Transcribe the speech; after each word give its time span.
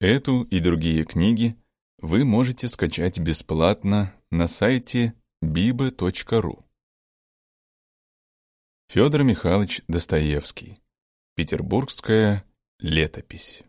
Эту 0.00 0.42
и 0.42 0.60
другие 0.60 1.04
книги 1.04 1.56
вы 2.00 2.24
можете 2.24 2.68
скачать 2.68 3.18
бесплатно 3.18 4.14
на 4.30 4.46
сайте 4.46 5.12
biba.ru. 5.42 6.62
Федор 8.88 9.24
Михайлович 9.24 9.82
Достоевский. 9.88 10.78
Петербургская 11.34 12.44
летопись. 12.78 13.64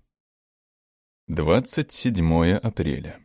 27 1.29 2.53
апреля. 2.57 3.19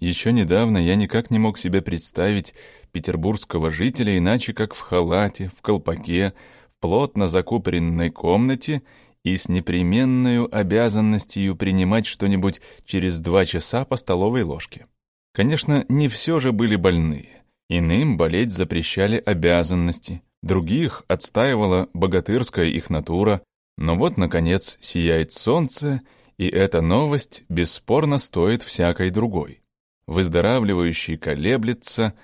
Еще 0.00 0.32
недавно 0.32 0.78
я 0.78 0.96
никак 0.96 1.30
не 1.30 1.38
мог 1.38 1.56
себе 1.56 1.82
представить 1.82 2.52
петербургского 2.90 3.70
жителя 3.70 4.18
иначе, 4.18 4.54
как 4.54 4.74
в 4.74 4.80
халате, 4.80 5.46
в 5.46 5.62
колпаке, 5.62 6.34
в 6.72 6.80
плотно 6.80 7.28
закупоренной 7.28 8.10
комнате 8.10 8.82
и 9.24 9.36
с 9.36 9.48
непременной 9.48 10.46
обязанностью 10.46 11.56
принимать 11.56 12.06
что-нибудь 12.06 12.60
через 12.84 13.20
два 13.20 13.44
часа 13.44 13.84
по 13.84 13.96
столовой 13.96 14.42
ложке. 14.42 14.86
Конечно, 15.32 15.84
не 15.88 16.08
все 16.08 16.38
же 16.40 16.52
были 16.52 16.76
больные. 16.76 17.42
Иным 17.68 18.16
болеть 18.16 18.50
запрещали 18.50 19.22
обязанности, 19.24 20.22
других 20.42 21.04
отстаивала 21.06 21.88
богатырская 21.92 22.66
их 22.66 22.90
натура, 22.90 23.42
но 23.76 23.94
вот, 23.94 24.16
наконец, 24.16 24.76
сияет 24.80 25.32
солнце, 25.32 26.00
и 26.36 26.48
эта 26.48 26.80
новость 26.80 27.44
бесспорно 27.48 28.18
стоит 28.18 28.62
всякой 28.62 29.10
другой. 29.10 29.62
Выздоравливающий 30.06 31.16
колеблется, 31.16 32.14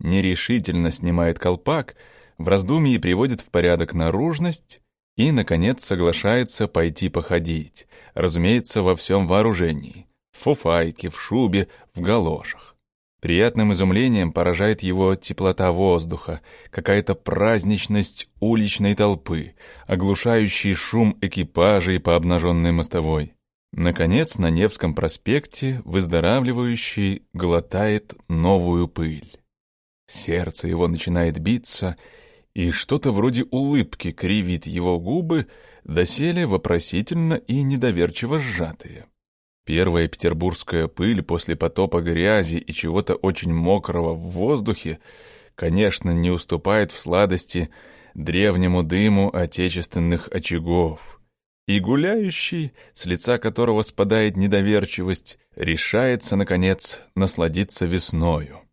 нерешительно 0.00 0.90
снимает 0.90 1.38
колпак, 1.38 1.94
в 2.38 2.48
раздумье 2.48 2.98
приводит 2.98 3.40
в 3.40 3.50
порядок 3.50 3.94
наружность, 3.94 4.80
и, 5.16 5.32
наконец, 5.32 5.84
соглашается 5.84 6.68
пойти 6.68 7.08
походить, 7.08 7.86
разумеется, 8.14 8.82
во 8.82 8.94
всем 8.94 9.26
вооружении, 9.26 10.06
в 10.32 10.44
фуфайке, 10.44 11.10
в 11.10 11.20
шубе, 11.20 11.68
в 11.94 12.00
галошах. 12.00 12.76
Приятным 13.20 13.72
изумлением 13.72 14.30
поражает 14.30 14.82
его 14.82 15.14
теплота 15.16 15.72
воздуха, 15.72 16.42
какая-то 16.70 17.14
праздничность 17.14 18.28
уличной 18.40 18.94
толпы, 18.94 19.54
оглушающий 19.86 20.74
шум 20.74 21.16
экипажей 21.22 21.98
по 21.98 22.14
обнаженной 22.14 22.72
мостовой. 22.72 23.32
Наконец, 23.72 24.38
на 24.38 24.50
Невском 24.50 24.94
проспекте 24.94 25.80
выздоравливающий 25.84 27.22
глотает 27.32 28.14
новую 28.28 28.86
пыль. 28.86 29.40
Сердце 30.06 30.68
его 30.68 30.86
начинает 30.86 31.38
биться, 31.38 31.96
и 32.56 32.70
что-то 32.70 33.10
вроде 33.12 33.44
улыбки 33.50 34.12
кривит 34.12 34.66
его 34.66 34.98
губы, 34.98 35.46
доселе 35.84 36.46
вопросительно 36.46 37.34
и 37.34 37.62
недоверчиво 37.62 38.38
сжатые. 38.38 39.04
Первая 39.66 40.08
петербургская 40.08 40.88
пыль 40.88 41.22
после 41.22 41.54
потопа 41.54 42.00
грязи 42.00 42.56
и 42.56 42.72
чего-то 42.72 43.14
очень 43.14 43.52
мокрого 43.52 44.14
в 44.14 44.30
воздухе, 44.30 45.00
конечно, 45.54 46.12
не 46.12 46.30
уступает 46.30 46.92
в 46.92 46.98
сладости 46.98 47.68
древнему 48.14 48.82
дыму 48.82 49.28
отечественных 49.36 50.28
очагов. 50.32 51.20
И 51.66 51.78
гуляющий, 51.78 52.72
с 52.94 53.04
лица 53.04 53.36
которого 53.36 53.82
спадает 53.82 54.38
недоверчивость, 54.38 55.38
решается, 55.56 56.36
наконец, 56.36 57.00
насладиться 57.14 57.84
весною. 57.84 58.65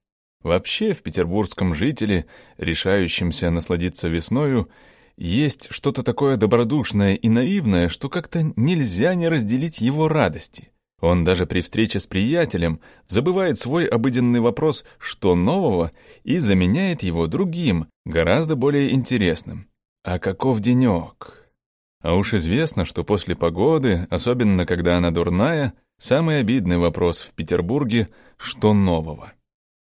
Вообще 0.44 0.92
в 0.92 1.02
петербургском 1.02 1.74
жителе, 1.74 2.26
решающемся 2.58 3.50
насладиться 3.50 4.10
весною, 4.10 4.70
есть 5.16 5.70
что-то 5.72 6.04
такое 6.04 6.36
добродушное 6.36 7.16
и 7.16 7.30
наивное, 7.30 7.88
что 7.88 8.10
как-то 8.10 8.52
нельзя 8.58 9.16
не 9.16 9.30
разделить 9.30 9.80
его 9.80 10.10
радости. 10.10 10.70
Он 11.00 11.24
даже 11.24 11.46
при 11.46 11.62
встрече 11.62 12.00
с 12.00 12.08
приятелем 12.08 12.80
забывает 13.08 13.58
свой 13.58 13.86
обыденный 13.86 14.40
вопрос 14.40 14.84
«что 15.00 15.36
нового?» 15.36 15.92
и 16.24 16.38
заменяет 16.40 17.04
его 17.04 17.28
другим, 17.28 17.88
гораздо 18.06 18.56
более 18.56 18.94
интересным. 18.94 19.68
«А 20.04 20.20
каков 20.20 20.60
денек?» 20.60 21.50
А 22.02 22.16
уж 22.16 22.34
известно, 22.34 22.84
что 22.84 23.06
после 23.06 23.36
погоды, 23.36 24.08
особенно 24.10 24.66
когда 24.66 24.98
она 24.98 25.12
дурная, 25.12 25.74
самый 25.98 26.40
обидный 26.40 26.78
вопрос 26.78 27.22
в 27.22 27.34
Петербурге 27.34 28.10
«что 28.38 28.74
нового?». 28.74 29.32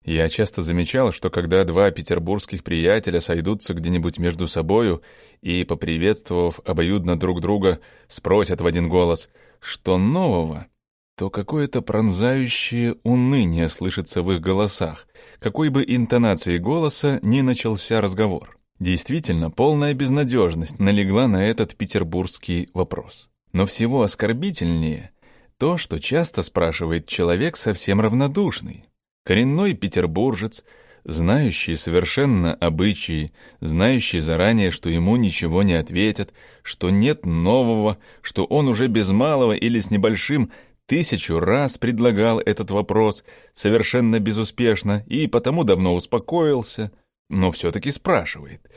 Я 0.05 0.27
часто 0.27 0.61
замечал, 0.61 1.13
что 1.13 1.29
когда 1.29 1.63
два 1.63 1.89
петербургских 1.91 2.63
приятеля 2.63 3.21
сойдутся 3.21 3.73
где-нибудь 3.73 4.17
между 4.19 4.47
собою 4.47 5.01
и, 5.41 5.63
поприветствовав 5.63 6.59
обоюдно 6.65 7.17
друг 7.17 7.39
друга, 7.39 7.79
спросят 8.07 8.59
в 8.59 8.65
один 8.65 8.89
голос 8.89 9.29
«что 9.61 9.97
нового?», 9.97 10.67
то 11.15 11.29
какое-то 11.29 11.81
пронзающее 11.81 12.95
уныние 13.03 13.69
слышится 13.69 14.21
в 14.21 14.31
их 14.31 14.41
голосах, 14.41 15.07
какой 15.39 15.69
бы 15.69 15.85
интонацией 15.87 16.57
голоса 16.57 17.19
ни 17.21 17.41
начался 17.41 18.01
разговор. 18.01 18.57
Действительно, 18.79 19.51
полная 19.51 19.93
безнадежность 19.93 20.79
налегла 20.79 21.27
на 21.27 21.45
этот 21.45 21.75
петербургский 21.75 22.69
вопрос. 22.73 23.29
Но 23.53 23.65
всего 23.65 24.01
оскорбительнее 24.01 25.11
то, 25.57 25.77
что 25.77 25.99
часто 25.99 26.41
спрашивает 26.41 27.07
человек 27.07 27.55
совсем 27.55 28.01
равнодушный, 28.01 28.85
Коренной 29.23 29.73
петербуржец, 29.73 30.63
знающий 31.05 31.75
совершенно 31.75 32.53
обычаи, 32.53 33.31
знающий 33.61 34.19
заранее, 34.19 34.71
что 34.71 34.89
ему 34.89 35.15
ничего 35.15 35.63
не 35.63 35.73
ответят, 35.73 36.33
что 36.61 36.89
нет 36.89 37.25
нового, 37.25 37.97
что 38.21 38.45
он 38.45 38.67
уже 38.67 38.87
без 38.87 39.09
малого 39.09 39.53
или 39.53 39.79
с 39.79 39.91
небольшим 39.91 40.51
тысячу 40.85 41.39
раз 41.39 41.77
предлагал 41.77 42.39
этот 42.39 42.71
вопрос, 42.71 43.23
совершенно 43.53 44.19
безуспешно, 44.19 45.03
и 45.07 45.27
потому 45.27 45.63
давно 45.63 45.95
успокоился, 45.95 46.91
но 47.29 47.51
все-таки 47.51 47.91
спрашивает. 47.91 48.69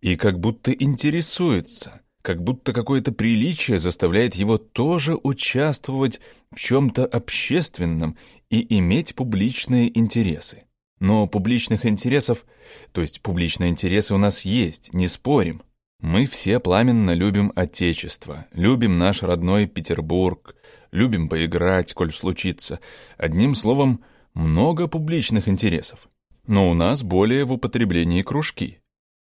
И 0.00 0.16
как 0.16 0.40
будто 0.40 0.72
интересуется, 0.72 2.00
как 2.22 2.42
будто 2.42 2.72
какое-то 2.72 3.12
приличие 3.12 3.78
заставляет 3.78 4.34
его 4.34 4.56
тоже 4.58 5.18
участвовать 5.22 6.20
в 6.52 6.60
чем-то 6.60 7.06
общественном 7.06 8.16
и 8.50 8.78
иметь 8.78 9.14
публичные 9.14 9.96
интересы. 9.98 10.64
Но 11.00 11.26
публичных 11.26 11.86
интересов, 11.86 12.44
то 12.92 13.00
есть 13.00 13.22
публичные 13.22 13.70
интересы 13.70 14.14
у 14.14 14.18
нас 14.18 14.44
есть, 14.44 14.92
не 14.94 15.08
спорим. 15.08 15.62
Мы 16.00 16.26
все 16.26 16.60
пламенно 16.60 17.14
любим 17.14 17.52
Отечество, 17.56 18.46
любим 18.52 18.98
наш 18.98 19.22
родной 19.22 19.66
Петербург, 19.66 20.54
любим 20.90 21.28
поиграть, 21.28 21.94
коль 21.94 22.12
случится. 22.12 22.80
Одним 23.16 23.54
словом, 23.54 24.04
много 24.34 24.88
публичных 24.88 25.48
интересов. 25.48 26.08
Но 26.46 26.70
у 26.70 26.74
нас 26.74 27.02
более 27.02 27.44
в 27.44 27.52
употреблении 27.52 28.22
кружки. 28.22 28.81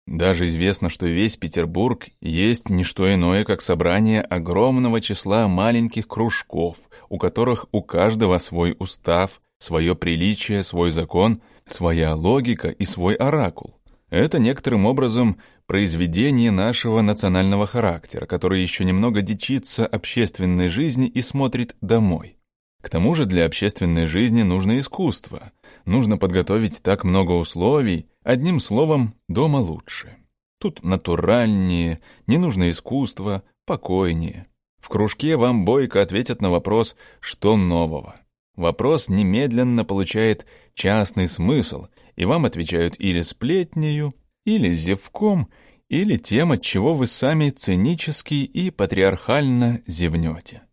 Даже 0.08 0.46
известно, 0.46 0.88
что 0.88 1.06
весь 1.06 1.36
Петербург 1.36 2.08
есть 2.22 2.70
не 2.70 2.86
что 2.86 3.14
иное, 3.14 3.44
как 3.44 3.62
собрание 3.62 4.22
огромного 4.22 5.02
числа 5.02 5.50
маленьких 5.50 6.08
кружков, 6.08 6.78
у 7.10 7.18
которых 7.18 7.66
у 7.74 7.84
каждого 7.84 8.38
свой 8.38 8.76
устав, 8.80 9.42
свое 9.60 9.96
приличие, 9.96 10.64
свой 10.64 10.92
закон, 10.92 11.42
своя 11.66 12.16
логика 12.16 12.70
и 12.70 12.86
свой 12.86 13.16
оракул. 13.16 13.76
Это 14.10 14.40
некоторым 14.40 14.86
образом 14.86 15.38
произведение 15.66 16.52
нашего 16.52 17.02
национального 17.02 17.66
характера, 17.66 18.26
который 18.26 18.62
еще 18.62 18.86
немного 18.86 19.22
дичится 19.22 19.86
общественной 19.86 20.70
жизни 20.70 21.08
и 21.08 21.20
смотрит 21.20 21.76
домой. 21.82 22.37
К 22.82 22.90
тому 22.90 23.16
же 23.16 23.26
для 23.26 23.46
общественной 23.46 24.06
жизни 24.06 24.44
нужно 24.44 24.78
искусство, 24.78 25.52
нужно 25.86 26.18
подготовить 26.18 26.82
так 26.84 27.04
много 27.04 27.32
условий, 27.32 28.08
одним 28.24 28.60
словом, 28.60 29.16
дома 29.28 29.58
лучше. 29.58 30.16
Тут 30.60 30.84
натуральнее, 30.84 32.00
не 32.28 32.38
нужно 32.38 32.70
искусство, 32.70 33.44
покойнее. 33.66 34.48
В 34.80 34.90
кружке 34.90 35.36
вам 35.38 35.66
бойко 35.66 36.02
ответят 36.02 36.42
на 36.42 36.50
вопрос 36.50 36.96
«что 37.20 37.58
нового?». 37.58 38.16
Вопрос 38.56 39.10
немедленно 39.10 39.86
получает 39.86 40.48
частный 40.74 41.28
смысл, 41.28 41.88
и 42.16 42.26
вам 42.26 42.46
отвечают 42.46 42.96
или 42.98 43.22
сплетнею, 43.22 44.16
или 44.46 44.74
зевком, 44.74 45.50
или 45.90 46.18
тем, 46.18 46.52
от 46.52 46.64
чего 46.64 46.94
вы 46.94 47.06
сами 47.06 47.50
цинически 47.50 48.34
и 48.34 48.72
патриархально 48.72 49.82
зевнете. 49.86 50.64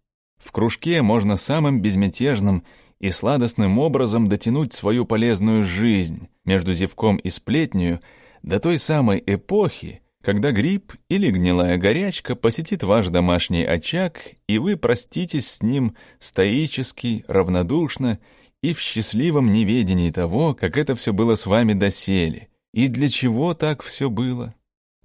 В 0.44 0.52
кружке 0.52 1.00
можно 1.00 1.37
самым 1.37 1.81
безмятежным 1.81 2.64
и 3.00 3.08
сладостным 3.11 3.79
образом 3.79 4.29
дотянуть 4.29 4.75
свою 4.75 5.06
полезную 5.06 5.64
жизнь 5.64 6.29
между 6.44 6.75
зевком 6.75 7.17
и 7.17 7.31
сплетнею 7.31 8.00
до 8.43 8.61
той 8.61 8.76
самой 8.76 9.25
эпохи, 9.26 10.02
когда 10.23 10.52
грипп 10.52 10.93
или 11.08 11.31
гнилая 11.31 11.79
горячка 11.79 12.37
посетит 12.37 12.82
ваш 12.82 13.08
домашний 13.08 13.64
очаг, 13.64 14.20
и 14.46 14.58
вы 14.58 14.76
проститесь 14.76 15.50
с 15.50 15.62
ним 15.62 15.96
стоически, 16.19 17.25
равнодушно 17.26 18.19
и 18.62 18.75
в 18.75 18.81
счастливом 18.81 19.50
неведении 19.50 20.11
того, 20.11 20.55
как 20.55 20.76
это 20.76 20.94
все 20.94 21.14
было 21.14 21.37
с 21.37 21.46
вами 21.46 21.73
доселе, 21.73 22.49
и 22.75 22.88
для 22.88 23.08
чего 23.08 23.55
так 23.55 23.82
все 23.82 24.11
было. 24.11 24.55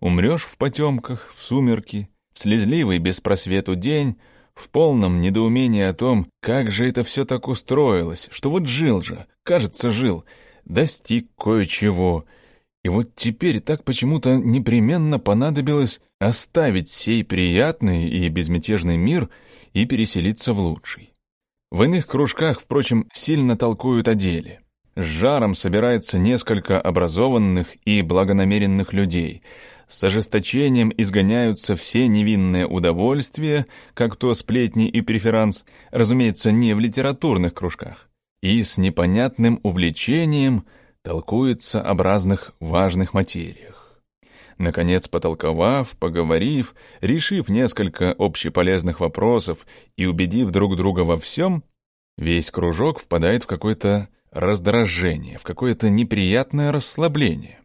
Умрешь 0.01 0.43
в 0.43 0.57
потемках, 0.57 1.31
в 1.33 1.41
сумерки, 1.41 2.09
в 2.33 2.39
слезливый 2.39 2.99
беспросвету 2.99 3.75
день, 3.75 4.17
в 4.59 4.69
полном 4.69 5.21
недоумении 5.21 5.83
о 5.83 5.93
том, 5.93 6.27
как 6.41 6.71
же 6.71 6.87
это 6.87 7.03
все 7.03 7.25
так 7.25 7.47
устроилось, 7.47 8.27
что 8.31 8.49
вот 8.49 8.67
жил 8.67 9.01
же, 9.01 9.25
кажется, 9.43 9.89
жил, 9.89 10.25
достиг 10.65 11.27
кое-чего, 11.37 12.25
и 12.83 12.89
вот 12.89 13.13
теперь 13.15 13.59
так 13.59 13.83
почему-то 13.83 14.35
непременно 14.35 15.19
понадобилось 15.19 16.01
оставить 16.19 16.89
сей 16.89 17.23
приятный 17.23 18.09
и 18.09 18.27
безмятежный 18.29 18.97
мир 18.97 19.29
и 19.73 19.85
переселиться 19.85 20.53
в 20.53 20.59
лучший. 20.59 21.13
В 21.71 21.83
иных 21.83 22.07
кружках, 22.07 22.59
впрочем, 22.59 23.07
сильно 23.13 23.57
толкуют 23.57 24.07
о 24.07 24.15
деле. 24.15 24.61
С 24.95 25.03
жаром 25.03 25.53
собирается 25.53 26.17
несколько 26.17 26.81
образованных 26.81 27.77
и 27.85 28.01
благонамеренных 28.01 28.91
людей. 28.91 29.43
С 29.89 30.03
ожесточением 30.03 30.93
изгоняются 30.95 31.75
все 31.75 32.07
невинные 32.07 32.67
удовольствия, 32.67 33.65
как 33.95 34.17
то 34.17 34.35
сплетни 34.35 34.87
и 34.87 35.01
преферанс, 35.01 35.65
разумеется, 35.89 36.51
не 36.51 36.75
в 36.75 36.79
литературных 36.79 37.55
кружках. 37.55 38.07
И 38.43 38.61
с 38.61 38.77
непонятным 38.77 39.59
увлечением 39.63 40.65
толкуется 41.01 41.81
об 41.81 42.01
разных 42.01 42.53
важных 42.59 43.15
материях. 43.15 43.99
Наконец, 44.59 45.07
потолковав, 45.07 45.97
поговорив, 45.97 46.75
решив 47.01 47.49
несколько 47.49 48.13
общеполезных 48.15 48.99
вопросов 48.99 49.65
и 49.97 50.05
убедив 50.05 50.51
друг 50.51 50.75
друга 50.75 50.99
во 51.01 51.17
всем, 51.17 51.63
весь 52.15 52.51
кружок 52.51 52.99
впадает 52.99 53.43
в 53.43 53.47
какой-то 53.47 54.07
раздражение, 54.29 55.39
в 55.39 55.43
какое-то 55.43 55.89
неприятное 55.89 56.71
расслабление. 56.71 57.58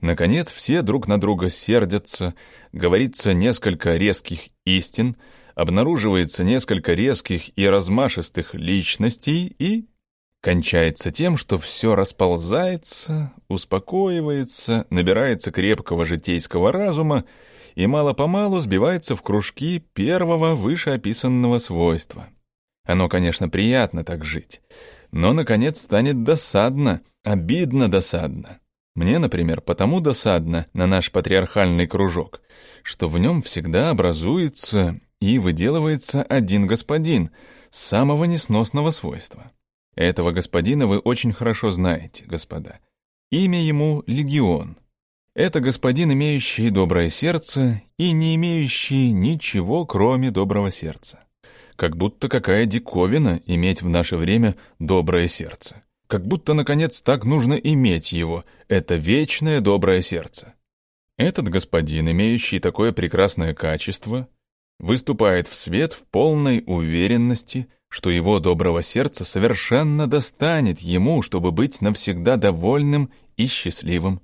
Наконец, 0.00 0.50
все 0.50 0.82
друг 0.82 1.08
на 1.08 1.20
друга 1.20 1.50
сердятся, 1.50 2.34
говорится 2.72 3.34
несколько 3.34 3.96
резких 3.96 4.48
истин, 4.64 5.16
обнаруживается 5.54 6.42
несколько 6.42 6.94
резких 6.94 7.56
и 7.58 7.68
размашистых 7.68 8.54
личностей 8.54 9.54
и 9.58 9.88
кончается 10.40 11.10
тем, 11.10 11.36
что 11.36 11.58
все 11.58 11.94
расползается, 11.94 13.32
успокоивается, 13.48 14.86
набирается 14.88 15.52
крепкого 15.52 16.06
житейского 16.06 16.72
разума 16.72 17.24
и 17.74 17.86
мало-помалу 17.86 18.58
сбивается 18.58 19.16
в 19.16 19.22
кружки 19.22 19.84
первого 19.92 20.54
вышеописанного 20.54 21.58
свойства. 21.58 22.28
Оно, 22.86 23.08
конечно, 23.10 23.50
приятно 23.50 24.02
так 24.02 24.24
жить, 24.24 24.62
но, 25.12 25.34
наконец, 25.34 25.82
станет 25.82 26.22
досадно, 26.22 27.02
обидно 27.22 27.90
досадно. 27.90 28.60
Мне, 28.94 29.18
например, 29.18 29.60
потому 29.60 30.00
досадно 30.00 30.66
на 30.72 30.86
наш 30.86 31.12
патриархальный 31.12 31.86
кружок, 31.86 32.40
что 32.82 33.08
в 33.08 33.18
нем 33.18 33.42
всегда 33.42 33.90
образуется 33.90 35.00
и 35.20 35.38
выделывается 35.38 36.22
один 36.22 36.66
господин 36.66 37.30
самого 37.70 38.24
несносного 38.24 38.90
свойства. 38.90 39.52
Этого 39.94 40.32
господина 40.32 40.86
вы 40.86 40.98
очень 40.98 41.32
хорошо 41.32 41.70
знаете, 41.70 42.24
господа. 42.24 42.78
Имя 43.30 43.62
ему— 43.62 44.02
Легион. 44.06 44.76
Это 45.34 45.60
господин, 45.60 46.12
имеющий 46.12 46.70
доброе 46.70 47.08
сердце 47.08 47.82
и 47.96 48.10
не 48.10 48.34
имеющий 48.34 49.12
ничего, 49.12 49.86
кроме 49.86 50.32
доброго 50.32 50.72
сердца. 50.72 51.20
Как 51.76 51.96
будто 51.96 52.28
какая 52.28 52.66
диковина 52.66 53.40
иметь 53.46 53.82
в 53.82 53.88
наше 53.88 54.16
время 54.16 54.56
доброе 54.80 55.28
сердце. 55.28 55.82
Как 56.10 56.26
будто, 56.26 56.54
наконец, 56.54 57.02
так 57.02 57.24
нужно 57.24 57.54
иметь 57.54 58.10
его, 58.10 58.44
это 58.66 58.96
вечное 58.96 59.60
доброе 59.60 60.02
сердце. 60.02 60.54
Этот 61.16 61.48
господин, 61.48 62.10
имеющий 62.10 62.58
такое 62.58 62.90
прекрасное 62.90 63.54
качество, 63.54 64.26
выступает 64.80 65.46
в 65.46 65.54
свет 65.54 65.92
в 65.92 66.02
полной 66.02 66.64
уверенности, 66.66 67.68
что 67.86 68.10
его 68.10 68.40
доброго 68.40 68.82
сердца 68.82 69.24
совершенно 69.24 70.08
достанет 70.08 70.80
ему, 70.80 71.22
чтобы 71.22 71.52
быть 71.52 71.80
навсегда 71.80 72.36
довольным 72.36 73.12
и 73.36 73.46
счастливым. 73.46 74.20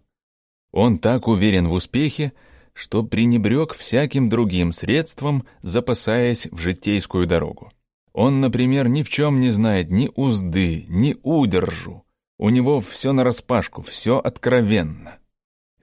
Он 0.72 0.98
так 0.98 1.28
уверен 1.28 1.68
в 1.68 1.72
успехе, 1.72 2.32
что 2.72 3.04
пренебрег 3.04 3.74
всяким 3.74 4.28
другим 4.28 4.72
средством, 4.72 5.46
запасаясь 5.62 6.48
в 6.50 6.58
житейскую 6.58 7.28
дорогу. 7.28 7.70
Он, 8.16 8.40
например, 8.40 8.88
ни 8.88 9.02
в 9.02 9.10
чем 9.10 9.40
не 9.40 9.50
знает 9.50 9.90
ни 9.90 10.10
узды, 10.14 10.86
ни 10.88 11.18
удержу. 11.22 12.02
У 12.38 12.48
него 12.48 12.80
все 12.80 13.12
нараспашку, 13.12 13.82
все 13.82 14.18
откровенно. 14.18 15.18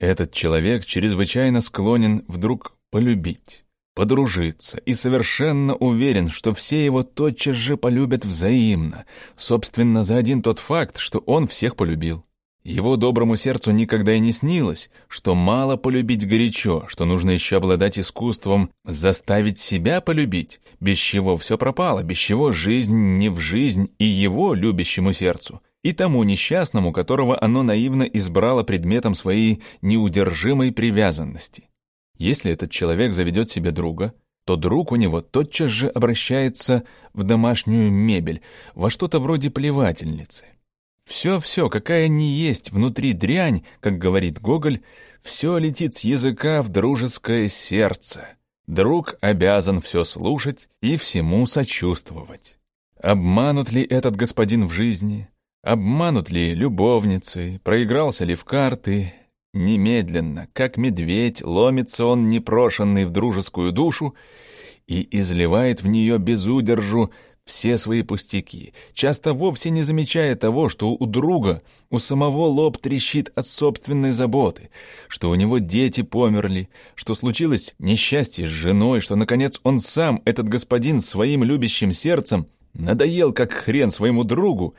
Этот 0.00 0.32
человек 0.32 0.84
чрезвычайно 0.84 1.60
склонен 1.60 2.24
вдруг 2.26 2.76
полюбить, 2.90 3.64
подружиться 3.94 4.78
и 4.78 4.94
совершенно 4.94 5.76
уверен, 5.76 6.28
что 6.28 6.52
все 6.52 6.84
его 6.84 7.04
тотчас 7.04 7.54
же 7.54 7.76
полюбят 7.76 8.24
взаимно, 8.24 9.04
собственно, 9.36 10.02
за 10.02 10.16
один 10.16 10.42
тот 10.42 10.58
факт, 10.58 10.98
что 10.98 11.20
он 11.20 11.46
всех 11.46 11.76
полюбил. 11.76 12.24
Его 12.64 12.96
доброму 12.96 13.36
сердцу 13.36 13.72
никогда 13.72 14.14
и 14.14 14.20
не 14.20 14.32
снилось, 14.32 14.88
что 15.06 15.34
мало 15.34 15.76
полюбить 15.76 16.26
горячо, 16.26 16.86
что 16.88 17.04
нужно 17.04 17.32
еще 17.32 17.58
обладать 17.58 17.98
искусством 17.98 18.70
заставить 18.86 19.58
себя 19.58 20.00
полюбить, 20.00 20.62
без 20.80 20.96
чего 20.96 21.36
все 21.36 21.58
пропало, 21.58 22.02
без 22.02 22.16
чего 22.16 22.52
жизнь 22.52 23.18
не 23.18 23.28
в 23.28 23.38
жизнь 23.38 23.90
и 23.98 24.06
его 24.06 24.54
любящему 24.54 25.12
сердцу, 25.12 25.60
и 25.82 25.92
тому 25.92 26.24
несчастному, 26.24 26.90
которого 26.90 27.38
оно 27.38 27.62
наивно 27.62 28.04
избрало 28.04 28.62
предметом 28.62 29.14
своей 29.14 29.62
неудержимой 29.82 30.72
привязанности. 30.72 31.68
Если 32.16 32.50
этот 32.50 32.70
человек 32.70 33.12
заведет 33.12 33.50
себе 33.50 33.72
друга, 33.72 34.14
то 34.46 34.56
друг 34.56 34.90
у 34.90 34.96
него 34.96 35.20
тотчас 35.20 35.70
же 35.70 35.88
обращается 35.88 36.84
в 37.12 37.24
домашнюю 37.24 37.90
мебель, 37.90 38.40
во 38.74 38.88
что-то 38.88 39.18
вроде 39.18 39.50
плевательницы. 39.50 40.46
Все-все, 41.04 41.68
какая 41.68 42.08
ни 42.08 42.24
есть 42.24 42.72
внутри 42.72 43.12
дрянь, 43.12 43.64
как 43.80 43.98
говорит 43.98 44.40
Гоголь, 44.40 44.80
все 45.22 45.58
летит 45.58 45.94
с 45.94 46.00
языка 46.04 46.62
в 46.62 46.70
дружеское 46.70 47.48
сердце. 47.48 48.28
Друг 48.66 49.16
обязан 49.20 49.80
все 49.80 50.04
слушать 50.04 50.68
и 50.80 50.96
всему 50.96 51.44
сочувствовать. 51.46 52.58
Обманут 53.02 53.70
ли 53.70 53.82
этот 53.82 54.16
господин 54.16 54.66
в 54.66 54.72
жизни? 54.72 55.28
Обманут 55.62 56.30
ли 56.30 56.54
любовницы? 56.54 57.60
Проигрался 57.62 58.24
ли 58.24 58.34
в 58.34 58.44
карты? 58.44 59.12
Немедленно, 59.52 60.48
как 60.52 60.78
медведь, 60.78 61.42
ломится 61.42 62.06
он 62.06 62.28
непрошенный 62.28 63.04
в 63.04 63.10
дружескую 63.10 63.72
душу 63.72 64.14
и 64.86 65.06
изливает 65.18 65.82
в 65.82 65.86
нее 65.86 66.18
без 66.18 66.46
удержу 66.46 67.12
все 67.44 67.76
свои 67.76 68.02
пустяки, 68.02 68.72
часто 68.94 69.34
вовсе 69.34 69.70
не 69.70 69.82
замечая 69.82 70.34
того, 70.34 70.68
что 70.68 70.92
у 70.92 71.06
друга 71.06 71.62
у 71.90 71.98
самого 71.98 72.46
лоб 72.46 72.78
трещит 72.78 73.32
от 73.34 73.46
собственной 73.46 74.12
заботы, 74.12 74.70
что 75.08 75.30
у 75.30 75.34
него 75.34 75.58
дети 75.58 76.02
померли, 76.02 76.70
что 76.94 77.14
случилось 77.14 77.74
несчастье 77.78 78.46
с 78.46 78.50
женой, 78.50 79.00
что, 79.00 79.14
наконец, 79.14 79.60
он 79.62 79.78
сам, 79.78 80.22
этот 80.24 80.48
господин, 80.48 81.00
своим 81.00 81.44
любящим 81.44 81.92
сердцем 81.92 82.46
надоел 82.72 83.32
как 83.32 83.52
хрен 83.52 83.90
своему 83.90 84.24
другу, 84.24 84.74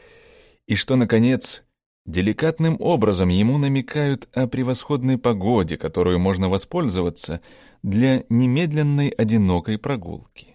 и 0.66 0.74
что, 0.74 0.96
наконец, 0.96 1.64
деликатным 2.08 2.78
образом 2.80 3.30
ему 3.30 3.60
намекают 3.60 4.28
о 4.34 4.48
превосходной 4.48 5.20
погоде, 5.20 5.78
которую 5.78 6.20
можно 6.20 6.50
воспользоваться 6.50 7.42
для 7.84 8.24
немедленной 8.30 9.10
одинокой 9.10 9.78
прогулки. 9.78 10.55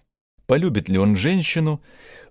Полюбит 0.51 0.89
ли 0.89 0.99
он 0.99 1.15
женщину, 1.15 1.81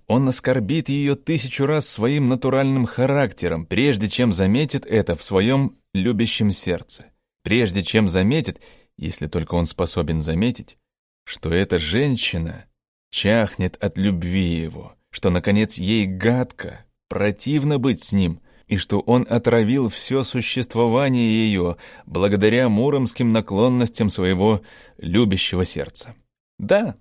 он 0.06 0.28
оскорбит 0.28 0.90
ее 0.90 1.16
тысячу 1.16 1.66
раз 1.66 1.88
своим 1.88 2.28
натуральным 2.28 2.86
характером, 2.86 3.66
прежде 3.66 4.10
чем 4.10 4.34
заметит 4.34 4.86
это 4.86 5.16
в 5.16 5.24
своем 5.24 5.78
любящем 5.94 6.52
сердце. 6.52 7.06
Прежде 7.44 7.82
чем 7.82 8.10
заметит, 8.10 8.62
если 8.98 9.28
только 9.28 9.56
он 9.56 9.64
способен 9.64 10.20
заметить, 10.20 10.78
что 11.24 11.54
эта 11.54 11.80
женщина 11.80 12.66
чахнет 13.10 13.82
от 13.82 13.98
любви 13.98 14.64
его, 14.64 14.96
что, 15.12 15.30
наконец, 15.30 15.78
ей 15.78 16.06
гадко, 16.06 16.86
противно 17.08 17.80
быть 17.80 18.04
с 18.04 18.12
ним, 18.12 18.42
и 18.68 18.76
что 18.76 19.00
он 19.00 19.26
отравил 19.30 19.88
все 19.88 20.26
существование 20.26 21.48
ее 21.48 21.78
благодаря 22.06 22.68
муромским 22.68 23.32
наклонностям 23.32 24.10
своего 24.10 24.62
любящего 24.98 25.64
сердца. 25.64 26.16
Да, 26.58 26.98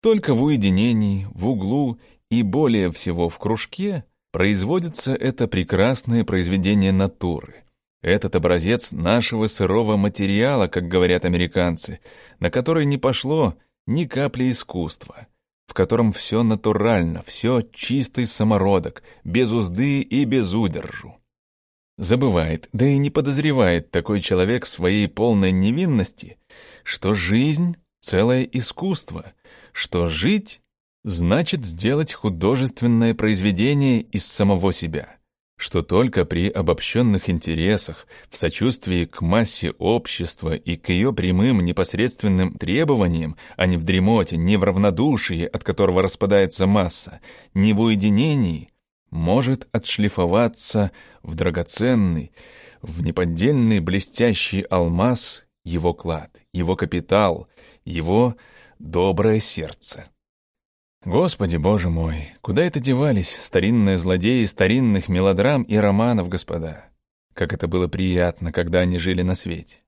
только 0.00 0.34
в 0.34 0.42
уединении, 0.42 1.26
в 1.32 1.48
углу 1.48 1.98
и 2.30 2.42
более 2.42 2.90
всего 2.90 3.28
в 3.28 3.38
кружке 3.38 4.04
производится 4.32 5.14
это 5.14 5.48
прекрасное 5.48 6.24
произведение 6.24 6.92
натуры. 6.92 7.64
Этот 8.02 8.34
образец 8.34 8.92
нашего 8.92 9.46
сырого 9.46 9.96
материала, 9.96 10.68
как 10.68 10.88
говорят 10.88 11.24
американцы, 11.24 12.00
на 12.38 12.50
который 12.50 12.86
не 12.86 12.96
пошло 12.96 13.56
ни 13.86 14.04
капли 14.04 14.50
искусства, 14.50 15.26
в 15.66 15.74
котором 15.74 16.12
все 16.12 16.42
натурально, 16.42 17.22
все 17.26 17.62
чистый 17.72 18.26
самородок, 18.26 19.02
без 19.22 19.52
узды 19.52 20.00
и 20.00 20.24
без 20.24 20.54
удержу. 20.54 21.16
Забывает, 21.98 22.70
да 22.72 22.86
и 22.86 22.96
не 22.96 23.10
подозревает 23.10 23.90
такой 23.90 24.22
человек 24.22 24.64
в 24.64 24.70
своей 24.70 25.06
полной 25.06 25.52
невинности, 25.52 26.38
что 26.82 27.12
жизнь— 27.12 27.76
целое 28.00 28.42
искусство— 28.44 29.32
что 29.72 30.06
жить 30.06 30.60
значит 31.04 31.64
сделать 31.64 32.12
художественное 32.12 33.14
произведение 33.14 34.00
из 34.00 34.26
самого 34.26 34.72
себя, 34.72 35.16
что 35.56 35.82
только 35.82 36.24
при 36.24 36.48
обобщенных 36.48 37.30
интересах, 37.30 38.06
в 38.30 38.36
сочувствии 38.36 39.04
к 39.04 39.20
массе 39.20 39.70
общества 39.72 40.54
и 40.54 40.76
к 40.76 40.90
ее 40.90 41.12
прямым 41.12 41.60
непосредственным 41.60 42.54
требованиям, 42.54 43.36
а 43.56 43.66
не 43.66 43.76
в 43.76 43.84
дремоте, 43.84 44.36
не 44.36 44.56
в 44.56 44.64
равнодушии, 44.64 45.44
от 45.44 45.64
которого 45.64 46.02
распадается 46.02 46.66
масса, 46.66 47.20
не 47.54 47.72
в 47.72 47.80
уединении, 47.80 48.70
может 49.10 49.68
отшлифоваться 49.72 50.92
в 51.22 51.34
драгоценный, 51.34 52.32
в 52.80 53.02
неподдельный 53.02 53.80
блестящий 53.80 54.62
алмаз 54.62 55.46
его 55.64 55.94
клад, 55.94 56.30
его 56.52 56.76
капитал, 56.76 57.48
его 57.84 58.36
доброе 58.78 59.40
сердце. 59.40 60.10
Господи, 61.04 61.56
Боже 61.56 61.88
мой, 61.88 62.28
куда 62.42 62.62
это 62.62 62.78
девались 62.78 63.34
старинные 63.34 63.96
злодеи 63.96 64.44
старинных 64.44 65.08
мелодрам 65.08 65.62
и 65.62 65.76
романов, 65.76 66.28
господа? 66.28 66.86
Как 67.32 67.54
это 67.54 67.68
было 67.68 67.88
приятно, 67.88 68.52
когда 68.52 68.80
они 68.80 68.98
жили 68.98 69.22
на 69.22 69.34
свете. 69.34 69.78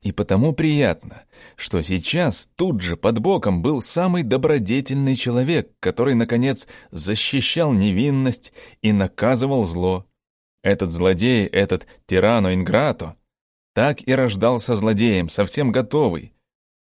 И 0.00 0.12
потому 0.12 0.52
приятно, 0.52 1.24
что 1.56 1.80
сейчас 1.80 2.50
тут 2.56 2.82
же 2.82 2.96
под 2.96 3.20
боком 3.20 3.62
был 3.62 3.80
самый 3.80 4.22
добродетельный 4.22 5.16
человек, 5.16 5.70
который, 5.80 6.14
наконец, 6.14 6.68
защищал 6.90 7.72
невинность 7.72 8.52
и 8.82 8.92
наказывал 8.92 9.64
зло. 9.64 10.06
Этот 10.62 10.92
злодей, 10.92 11.46
этот 11.46 11.86
тирано 12.06 12.54
инграто, 12.54 13.16
так 13.74 14.06
и 14.06 14.14
рождался 14.14 14.74
злодеем, 14.74 15.28
совсем 15.28 15.72
готовый, 15.72 16.32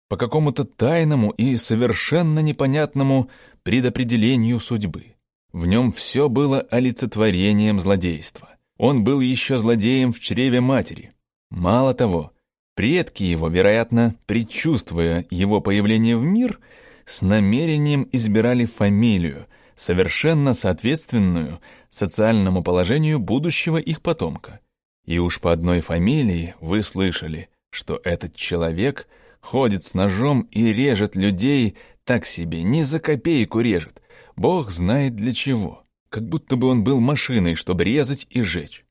по 0.09 0.17
какому-то 0.17 0.65
тайному 0.65 1.31
и 1.31 1.55
совершенно 1.55 2.39
непонятному 2.39 3.29
предопределению 3.63 4.59
судьбы. 4.59 5.15
В 5.53 5.65
нем 5.65 5.93
все 5.93 6.29
было 6.29 6.61
олицетворением 6.69 7.79
злодейства. 7.79 8.49
Он 8.77 9.03
был 9.03 9.21
еще 9.21 9.57
злодеем 9.57 10.11
в 10.11 10.19
чреве 10.19 10.59
матери. 10.59 11.13
Мало 11.49 11.93
того, 11.93 12.33
предки 12.75 13.23
его, 13.23 13.47
вероятно, 13.47 14.15
предчувствуя 14.25 15.25
его 15.29 15.61
появление 15.61 16.17
в 16.17 16.23
мир, 16.23 16.59
с 17.05 17.21
намерением 17.21 18.07
избирали 18.11 18.65
фамилию, 18.65 19.47
совершенно 19.75 20.53
соответственную 20.53 21.59
социальному 21.89 22.63
положению 22.63 23.19
будущего 23.19 23.77
их 23.77 24.01
потомка. 24.01 24.59
И 25.05 25.19
уж 25.19 25.39
по 25.39 25.51
одной 25.51 25.81
фамилии 25.81 26.55
вы 26.59 26.83
слышали, 26.83 27.49
что 27.71 27.99
этот 28.03 28.35
человек— 28.35 29.07
ходит 29.41 29.83
с 29.83 29.93
ножом 29.93 30.47
и 30.51 30.71
режет 30.71 31.15
людей 31.15 31.75
так 32.05 32.25
себе, 32.25 32.63
ни 32.63 32.83
за 32.83 32.99
копейку 32.99 33.59
режет. 33.59 34.01
Бог 34.35 34.71
знает 34.71 35.15
для 35.15 35.33
чего. 35.33 35.83
Как 36.09 36.27
будто 36.27 36.55
бы 36.55 36.67
он 36.67 36.83
был 36.83 36.99
машиной, 36.99 37.55
чтобы 37.55 37.83
резать 37.83 38.27
и 38.29 38.41
жечь. 38.41 38.85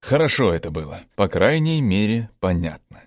Хорошо 0.00 0.52
это 0.52 0.70
было, 0.70 1.02
по 1.16 1.28
крайней 1.28 1.80
мере, 1.80 2.30
понятно. 2.38 3.02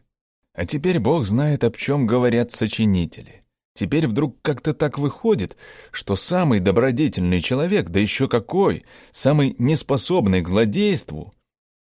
А 0.54 0.66
теперь 0.66 1.00
Бог 1.00 1.26
знает, 1.26 1.64
об 1.64 1.78
чем 1.78 2.06
говорят 2.06 2.52
сочинители. 2.52 3.44
Теперь 3.74 4.08
вдруг 4.08 4.42
как-то 4.42 4.74
так 4.74 4.98
выходит, 4.98 5.56
что 5.92 6.16
самый 6.16 6.60
добродетельный 6.60 7.40
человек, 7.40 7.90
да 7.90 8.00
еще 8.00 8.28
какой, 8.28 8.84
самый 9.12 9.56
неспособный 9.58 10.42
к 10.42 10.50
злодейству, 10.50 11.34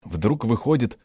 вдруг 0.02 0.44
выходит 0.44 0.98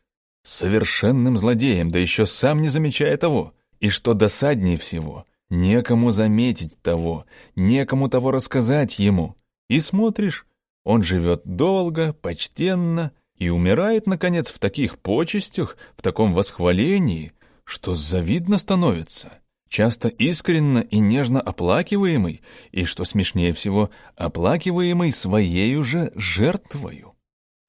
совершенным 0.43 1.37
злодеем, 1.37 1.91
да 1.91 1.99
еще 1.99 2.25
сам 2.25 2.61
не 2.61 2.67
замечая 2.67 3.17
того. 3.17 3.53
И 3.79 3.89
что 3.89 4.13
досаднее 4.13 4.77
всего, 4.77 5.25
некому 5.49 6.11
заметить 6.11 6.81
того, 6.81 7.25
некому 7.55 8.09
того 8.09 8.31
рассказать 8.31 8.99
ему. 8.99 9.35
И 9.69 9.79
смотришь, 9.79 10.45
он 10.83 11.03
живет 11.03 11.41
долго, 11.43 12.13
почтенно 12.13 13.11
и 13.35 13.49
умирает, 13.49 14.07
наконец, 14.07 14.49
в 14.49 14.59
таких 14.59 14.99
почестях, 14.99 15.77
в 15.97 16.01
таком 16.01 16.33
восхвалении, 16.33 17.33
что 17.65 17.95
завидно 17.95 18.57
становится, 18.57 19.39
часто 19.67 20.07
искренно 20.07 20.79
и 20.79 20.99
нежно 20.99 21.41
оплакиваемый, 21.41 22.41
и, 22.71 22.85
что 22.85 23.03
смешнее 23.03 23.51
всего, 23.51 23.89
оплакиваемый 24.15 25.11
своей 25.11 25.75
уже 25.75 26.11
жертвою. 26.15 27.14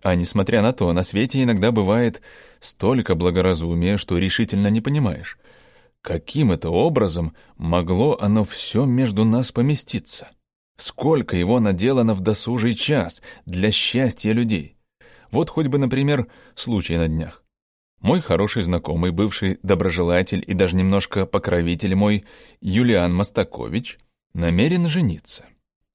А 0.06 0.14
несмотря 0.14 0.62
на 0.62 0.72
то, 0.72 0.92
на 0.92 1.02
свете 1.02 1.42
иногда 1.42 1.72
бывает 1.72 2.22
столько 2.60 3.16
благоразумия, 3.16 3.96
что 3.96 4.18
решительно 4.18 4.68
не 4.68 4.80
понимаешь, 4.80 5.36
Каким 6.00 6.52
это 6.52 6.70
образом 6.70 7.34
могло 7.56 8.16
оно 8.20 8.44
все 8.44 8.84
между 8.84 9.24
нас 9.24 9.50
поместиться? 9.50 10.28
Сколько 10.76 11.36
его 11.36 11.58
наделано 11.58 12.14
в 12.14 12.20
досужий 12.20 12.74
час 12.74 13.20
для 13.46 13.72
счастья 13.72 14.30
людей? 14.30 14.76
Вот 15.32 15.50
хоть 15.50 15.66
бы, 15.66 15.78
например, 15.78 16.28
случай 16.54 16.96
на 16.96 17.08
днях. 17.08 17.42
Мой 18.00 18.20
хороший 18.20 18.62
знакомый, 18.62 19.10
бывший 19.10 19.58
доброжелатель 19.64 20.44
и 20.46 20.54
даже 20.54 20.76
немножко 20.76 21.26
покровитель 21.26 21.96
мой, 21.96 22.24
Юлиан 22.60 23.12
Мостакович, 23.12 23.98
намерен 24.34 24.86
жениться. 24.86 25.46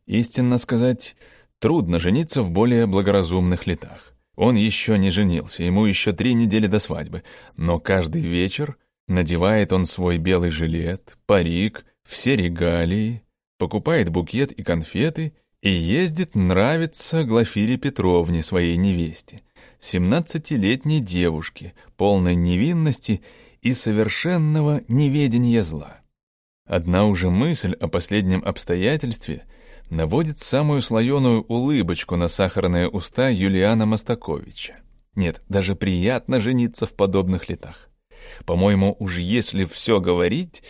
Истинно 0.05 0.57
сказать, 0.57 1.15
трудно 1.61 1.97
жениться 1.99 2.41
в 2.41 2.51
более 2.51 2.87
благоразумных 2.87 3.67
летах. 3.67 4.13
Он 4.35 4.55
еще 4.55 4.97
не 4.97 5.11
женился, 5.11 5.63
ему 5.63 5.85
еще 5.85 6.11
три 6.11 6.33
недели 6.33 6.67
до 6.67 6.79
свадьбы, 6.79 7.23
но 7.55 7.79
каждый 7.79 8.23
вечер 8.23 8.75
Надевает 9.11 9.73
он 9.73 9.85
свой 9.85 10.17
белый 10.17 10.51
жилет, 10.51 11.17
парик, 11.25 11.85
все 12.03 12.37
регалии, 12.37 13.23
покупает 13.57 14.07
букет 14.09 14.53
и 14.53 14.63
конфеты 14.63 15.33
и 15.61 15.69
ездит 15.69 16.33
нравится 16.33 17.25
Глафире 17.25 17.75
Петровне, 17.75 18.41
своей 18.41 18.77
невесте, 18.77 19.41
семнадцатилетней 19.81 21.01
девушке, 21.01 21.73
полной 21.97 22.35
невинности 22.35 23.21
и 23.61 23.73
совершенного 23.73 24.81
неведения 24.87 25.61
зла. 25.61 25.97
Одна 26.65 27.05
уже 27.05 27.29
мысль 27.29 27.73
о 27.73 27.89
последнем 27.89 28.41
обстоятельстве 28.45 29.43
наводит 29.91 30.39
самую 30.39 30.81
слоеную 30.81 31.43
улыбочку 31.43 32.15
на 32.15 32.27
сахарные 32.27 32.89
уста 32.89 33.29
Юлиана 33.29 33.85
Мостаковича. 33.85 34.77
Нет, 35.15 35.43
даже 35.49 35.75
приятно 35.75 36.39
жениться 36.39 36.87
в 36.87 36.93
подобных 36.93 37.49
летах. 37.49 37.89
По-моему, 38.45 38.95
уж 38.99 39.17
если 39.17 39.65
все 39.65 39.99
говорить, 39.99 40.63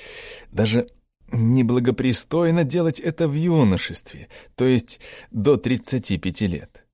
даже 0.51 0.87
неблагопристойно 1.31 2.63
делать 2.63 2.99
это 2.99 3.27
в 3.27 3.35
юношестве, 3.35 4.27
то 4.55 4.65
есть 4.65 4.99
до 5.29 5.55
35 5.55 6.41
лет. 6.41 6.85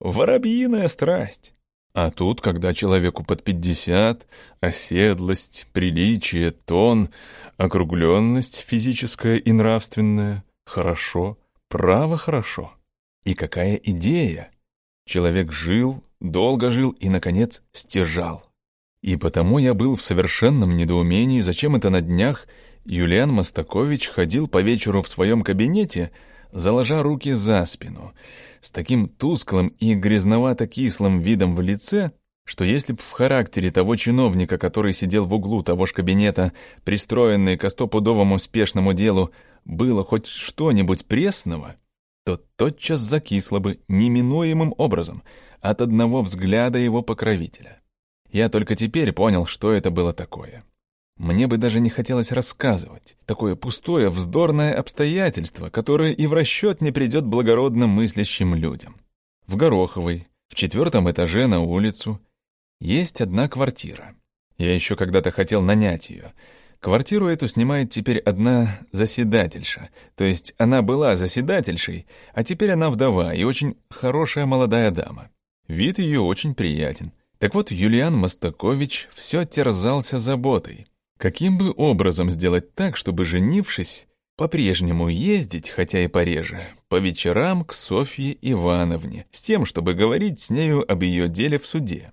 Воробьиная 0.00 0.88
страсть. 0.88 1.54
А 1.92 2.10
тут, 2.10 2.40
когда 2.40 2.74
человеку 2.74 3.22
под 3.22 3.44
50, 3.44 4.26
оседлость, 4.60 5.68
приличие, 5.72 6.50
тон, 6.50 7.10
округленность 7.56 8.64
физическая 8.66 9.36
и 9.36 9.52
нравственная, 9.52 10.42
хорошо, 10.64 11.38
право 11.74 12.16
хорошо. 12.16 12.72
И 13.24 13.34
какая 13.34 13.74
идея! 13.74 14.52
Человек 15.06 15.50
жил, 15.50 16.04
долго 16.20 16.70
жил 16.70 16.92
и, 16.92 17.08
наконец, 17.08 17.64
стяжал. 17.72 18.48
И 19.02 19.16
потому 19.16 19.58
я 19.58 19.74
был 19.74 19.96
в 19.96 20.02
совершенном 20.02 20.76
недоумении, 20.76 21.40
зачем 21.40 21.74
это 21.74 21.90
на 21.90 22.00
днях 22.00 22.46
Юлиан 22.84 23.32
Мостакович 23.32 24.06
ходил 24.06 24.46
по 24.46 24.62
вечеру 24.62 25.02
в 25.02 25.08
своем 25.08 25.42
кабинете, 25.42 26.12
заложа 26.52 27.02
руки 27.02 27.32
за 27.32 27.64
спину, 27.64 28.14
с 28.60 28.70
таким 28.70 29.08
тусклым 29.08 29.66
и 29.80 29.96
грязновато-кислым 29.96 31.18
видом 31.18 31.56
в 31.56 31.60
лице, 31.60 32.12
что 32.44 32.64
если 32.64 32.92
б 32.92 33.00
в 33.00 33.10
характере 33.12 33.70
того 33.70 33.96
чиновника, 33.96 34.58
который 34.58 34.92
сидел 34.92 35.24
в 35.24 35.32
углу 35.32 35.62
того 35.62 35.86
ж 35.86 35.92
кабинета, 35.92 36.52
пристроенный 36.84 37.56
к 37.56 37.68
стопудовому 37.68 38.38
спешному 38.38 38.92
делу, 38.92 39.30
было 39.64 40.04
хоть 40.04 40.26
что-нибудь 40.26 41.06
пресного, 41.06 41.76
то 42.24 42.36
тотчас 42.56 43.00
закисло 43.00 43.58
бы 43.58 43.80
неминуемым 43.88 44.74
образом 44.76 45.22
от 45.60 45.80
одного 45.80 46.22
взгляда 46.22 46.78
его 46.78 47.02
покровителя. 47.02 47.80
Я 48.30 48.48
только 48.48 48.76
теперь 48.76 49.12
понял, 49.12 49.46
что 49.46 49.72
это 49.72 49.90
было 49.90 50.12
такое. 50.12 50.64
Мне 51.16 51.46
бы 51.46 51.58
даже 51.58 51.78
не 51.78 51.90
хотелось 51.90 52.32
рассказывать. 52.32 53.16
Такое 53.24 53.54
пустое, 53.54 54.08
вздорное 54.08 54.74
обстоятельство, 54.74 55.70
которое 55.70 56.12
и 56.12 56.26
в 56.26 56.32
расчет 56.32 56.80
не 56.80 56.90
придет 56.90 57.24
благородным 57.24 57.90
мыслящим 57.90 58.54
людям. 58.54 58.96
В 59.46 59.56
Гороховой, 59.56 60.26
в 60.48 60.56
четвертом 60.56 61.08
этаже 61.08 61.46
на 61.46 61.60
улицу, 61.60 62.20
есть 62.84 63.22
одна 63.22 63.48
квартира. 63.48 64.14
Я 64.58 64.74
еще 64.74 64.94
когда-то 64.94 65.30
хотел 65.30 65.62
нанять 65.62 66.10
ее. 66.10 66.34
Квартиру 66.80 67.28
эту 67.28 67.48
снимает 67.48 67.88
теперь 67.90 68.18
одна 68.18 68.78
заседательша. 68.92 69.88
То 70.16 70.24
есть 70.24 70.54
она 70.58 70.82
была 70.82 71.16
заседательшей, 71.16 72.06
а 72.34 72.44
теперь 72.44 72.72
она 72.72 72.90
вдова 72.90 73.34
и 73.34 73.42
очень 73.44 73.76
хорошая 73.88 74.44
молодая 74.44 74.90
дама. 74.90 75.30
Вид 75.66 75.98
ее 75.98 76.20
очень 76.20 76.54
приятен. 76.54 77.12
Так 77.38 77.54
вот, 77.54 77.70
Юлиан 77.70 78.14
Мостакович 78.16 79.08
все 79.14 79.44
терзался 79.44 80.18
заботой. 80.18 80.86
Каким 81.16 81.56
бы 81.56 81.72
образом 81.74 82.30
сделать 82.30 82.74
так, 82.74 82.98
чтобы, 82.98 83.24
женившись, 83.24 84.06
по-прежнему 84.36 85.08
ездить, 85.08 85.70
хотя 85.70 86.00
и 86.04 86.06
пореже, 86.06 86.68
по 86.88 86.96
вечерам 86.96 87.64
к 87.64 87.72
Софье 87.72 88.36
Ивановне, 88.42 89.24
с 89.30 89.40
тем, 89.40 89.64
чтобы 89.64 89.94
говорить 89.94 90.40
с 90.40 90.50
нею 90.50 90.84
об 90.90 91.02
ее 91.02 91.28
деле 91.28 91.58
в 91.58 91.66
суде. 91.66 92.12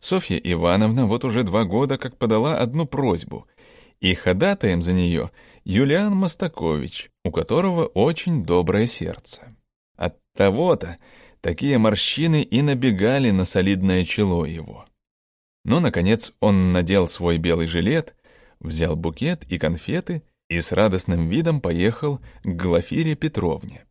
Софья 0.00 0.36
Ивановна 0.36 1.06
вот 1.06 1.24
уже 1.24 1.42
два 1.42 1.64
года 1.64 1.98
как 1.98 2.16
подала 2.16 2.58
одну 2.58 2.86
просьбу, 2.86 3.46
и 4.00 4.14
ходатаем 4.14 4.82
за 4.82 4.92
нее 4.92 5.30
Юлиан 5.64 6.14
Мостакович, 6.14 7.10
у 7.24 7.30
которого 7.30 7.86
очень 7.86 8.44
доброе 8.44 8.86
сердце. 8.86 9.56
От 9.96 10.18
того-то 10.34 10.98
такие 11.40 11.78
морщины 11.78 12.42
и 12.42 12.62
набегали 12.62 13.30
на 13.30 13.44
солидное 13.44 14.04
чело 14.04 14.44
его. 14.44 14.86
Но, 15.64 15.80
наконец, 15.80 16.32
он 16.40 16.72
надел 16.72 17.08
свой 17.08 17.38
белый 17.38 17.66
жилет, 17.66 18.14
взял 18.60 18.96
букет 18.96 19.44
и 19.44 19.58
конфеты 19.58 20.22
и 20.48 20.60
с 20.60 20.72
радостным 20.72 21.28
видом 21.28 21.60
поехал 21.60 22.20
к 22.44 22.48
Глафире 22.48 23.16
Петровне. 23.16 23.84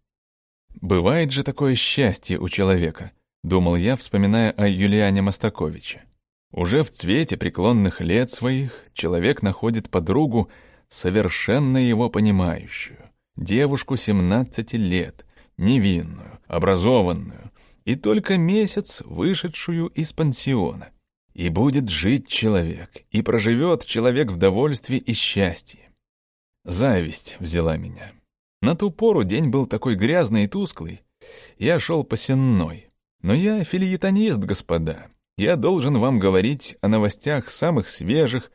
«Бывает 0.81 1.31
же 1.31 1.43
такое 1.43 1.75
счастье 1.75 2.39
у 2.39 2.47
человека»,— 2.47 3.11
думал 3.45 3.75
я, 3.75 3.95
вспоминая 3.95 4.51
о 4.51 4.67
Юлиане 4.67 5.21
Мостаковиче. 5.21 6.03
Уже 6.51 6.83
в 6.83 6.91
цвете 6.91 7.37
преклонных 7.37 8.01
лет 8.01 8.29
своих 8.31 8.85
человек 8.93 9.41
находит 9.41 9.89
подругу, 9.89 10.49
совершенно 10.87 11.77
его 11.77 12.09
понимающую, 12.09 12.97
девушку 13.35 13.95
17 13.95 14.73
лет, 14.73 15.25
невинную, 15.57 16.39
образованную, 16.47 17.51
и 17.83 17.95
только 17.95 18.37
месяц 18.37 19.01
вышедшую 19.05 19.87
из 19.87 20.13
пансиона. 20.13 20.89
И 21.33 21.49
будет 21.49 21.89
жить 21.89 22.27
человек, 22.27 23.03
и 23.11 23.21
проживет 23.21 23.85
человек 23.85 24.31
в 24.31 24.37
довольстве 24.37 24.97
и 24.97 25.13
счастье. 25.13 25.89
Зависть 26.63 27.35
взяла 27.39 27.77
меня. 27.77 28.13
На 28.61 28.75
ту 28.75 28.89
пору 28.89 29.23
день 29.23 29.49
был 29.49 29.65
такой 29.65 29.95
грязный 29.95 30.45
и 30.45 30.47
тусклый. 30.47 31.01
Я 31.59 31.79
шел 31.79 32.03
по 32.03 32.15
сенной. 32.15 32.84
Но 33.25 33.33
я 33.33 33.63
фильетонист, 33.63 34.37
господа. 34.37 35.07
Я 35.35 35.55
должен 35.55 35.97
вам 35.97 36.19
говорить 36.19 36.77
о 36.81 36.87
новостях 36.87 37.49
самых 37.49 37.87
свежих, 37.87 38.51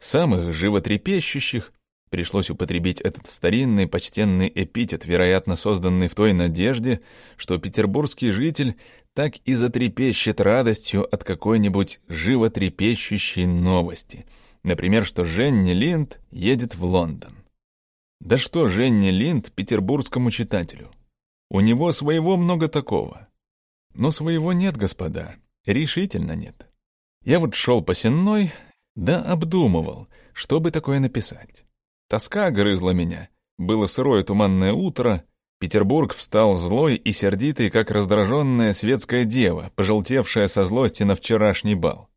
самых 0.00 0.52
животрепещущих. 0.54 1.72
Пришлось 2.10 2.50
употребить 2.50 3.00
этот 3.00 3.28
старинный 3.28 3.86
почтенный 3.86 4.50
эпитет, 4.52 5.06
вероятно, 5.06 5.54
созданный 5.54 6.08
в 6.08 6.16
той 6.16 6.32
надежде, 6.32 7.00
что 7.36 7.58
петербургский 7.58 8.32
житель 8.32 8.74
так 9.14 9.36
и 9.44 9.54
затрепещет 9.54 10.40
радостью 10.40 11.06
от 11.14 11.22
какой-нибудь 11.22 12.00
животрепещущей 12.08 13.46
новости. 13.46 14.26
Например, 14.64 15.06
что 15.06 15.24
Женни 15.24 15.70
Линд 15.70 16.18
едет 16.32 16.74
в 16.74 16.84
Лондон. 16.84 17.36
Да 18.18 18.36
что 18.36 18.66
Женни 18.66 19.10
Линд 19.10 19.52
петербургскому 19.52 20.32
читателю? 20.32 20.90
У 21.50 21.60
него 21.60 21.92
своего 21.92 22.36
много 22.36 22.66
такого. 22.66 23.27
Но 23.98 24.12
своего 24.12 24.52
нет, 24.52 24.76
господа. 24.76 25.34
Решительно 25.66 26.36
нет. 26.36 26.68
Я 27.24 27.40
вот 27.40 27.56
шел 27.56 27.82
по 27.82 27.94
сенной, 27.94 28.52
да 28.94 29.20
обдумывал, 29.24 30.06
что 30.32 30.60
бы 30.60 30.70
такое 30.70 31.00
написать. 31.00 31.64
Тоска 32.08 32.52
грызла 32.52 32.92
меня. 32.92 33.28
Было 33.58 33.86
сырое 33.86 34.22
туманное 34.22 34.72
утро, 34.72 35.24
Петербург 35.58 36.14
встал 36.14 36.54
злой 36.54 36.94
и 36.94 37.10
сердитый, 37.10 37.70
как 37.70 37.90
раздраженная 37.90 38.72
светская 38.72 39.24
дева, 39.24 39.72
пожелтевшая 39.74 40.46
со 40.46 40.62
злости 40.62 41.02
на 41.02 41.16
вчерашний 41.16 41.74
бал. 41.74 42.08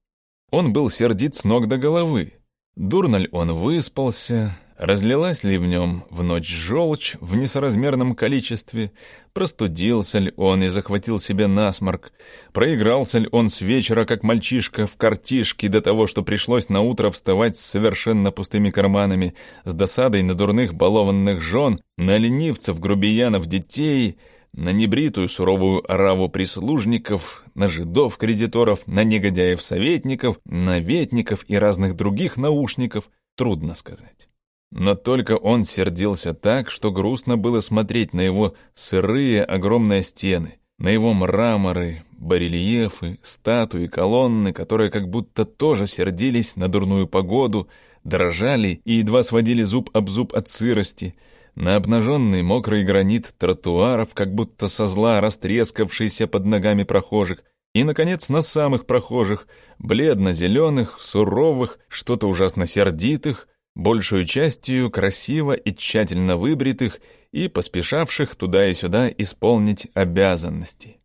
Он 0.52 0.74
был 0.74 0.92
сердит 0.92 1.34
с 1.34 1.46
ног 1.46 1.68
до 1.68 1.78
головы. 1.78 2.34
Дурно 2.76 3.16
ли 3.16 3.30
он 3.32 3.54
выспался, 3.54 4.56
Разлилась 4.82 5.44
ли 5.44 5.60
в 5.60 5.68
нем 5.68 6.06
в 6.10 6.24
ночь 6.24 6.50
желчь 6.50 7.16
в 7.22 7.36
несоразмерном 7.36 8.16
количестве? 8.16 8.92
Простудился 9.32 10.18
ли 10.18 10.34
он 10.38 10.64
и 10.64 10.70
захватил 10.70 11.20
себе 11.20 11.46
насморк? 11.46 12.12
Проигрался 12.52 13.20
ли 13.20 13.30
он 13.32 13.52
с 13.52 13.62
вечера, 13.62 14.06
как 14.06 14.24
мальчишка, 14.24 14.88
в 14.88 14.98
картишке 14.98 15.70
до 15.70 15.82
того, 15.82 16.08
что 16.08 16.24
пришлось 16.24 16.68
на 16.70 16.82
утро 16.82 17.12
вставать 17.12 17.58
с 17.58 17.62
совершенно 17.62 18.32
пустыми 18.32 18.72
карманами, 18.72 19.36
с 19.66 19.76
досадой 19.76 20.24
на 20.24 20.34
дурных 20.34 20.74
балованных 20.74 21.42
жен, 21.42 21.80
на 22.00 22.18
ленивцев, 22.18 22.80
грубиянов, 22.80 23.46
детей, 23.46 24.18
на 24.52 24.72
небритую 24.72 25.30
суровую 25.30 25.84
ораву 25.92 26.28
прислужников, 26.28 27.44
на 27.54 27.68
жидов-кредиторов, 27.68 28.88
на 28.88 29.04
негодяев-советников, 29.04 30.40
на 30.44 30.80
ветников 30.80 31.46
и 31.48 31.56
разных 31.56 31.96
других 31.96 32.36
наушников, 32.36 33.12
трудно 33.36 33.76
сказать. 33.76 34.31
Но 34.72 34.96
только 34.96 35.34
он 35.34 35.66
сердился 35.66 36.34
так, 36.34 36.72
что 36.72 36.92
грустно 36.92 37.38
было 37.38 37.60
смотреть 37.60 38.14
на 38.14 38.22
его 38.22 38.56
сырые 38.74 39.44
огромные 39.44 40.02
стены, 40.02 40.60
на 40.80 40.90
его 40.90 41.14
мраморы, 41.14 42.04
барельефы, 42.14 43.20
статуи, 43.22 43.88
колонны, 43.88 44.54
которые 44.54 44.90
как 44.90 45.10
будто 45.10 45.44
тоже 45.44 45.88
сердились 45.88 46.56
на 46.56 46.70
дурную 46.70 47.08
погоду, 47.08 47.68
дрожали 48.06 48.82
и 48.86 48.94
едва 48.94 49.24
сводили 49.24 49.64
зуб 49.64 49.90
об 49.94 50.08
зуб 50.08 50.34
от 50.34 50.48
сырости, 50.48 51.16
на 51.56 51.76
обнаженный 51.76 52.42
мокрый 52.42 52.86
гранит 52.86 53.34
тротуаров, 53.38 54.14
как 54.14 54.34
будто 54.34 54.70
со 54.70 54.88
зла 54.88 55.20
растрескавшийся 55.20 56.28
под 56.28 56.46
ногами 56.46 56.84
прохожих, 56.84 57.44
и, 57.74 57.84
наконец, 57.84 58.30
на 58.30 58.42
самых 58.42 58.86
прохожих, 58.86 59.48
бледно-зеленых, 59.80 61.00
суровых, 61.00 61.80
что-то 61.90 62.28
ужасно 62.28 62.66
сердитых, 62.66 63.48
большую 63.76 64.26
частью 64.26 64.90
красиво 64.90 65.54
и 65.54 65.74
тщательно 65.74 66.38
выбритых 66.38 67.00
и 67.32 67.48
поспешавших 67.48 68.36
туда 68.36 68.70
и 68.70 68.74
сюда 68.74 69.10
исполнить 69.10 69.88
обязанности. 69.94 70.98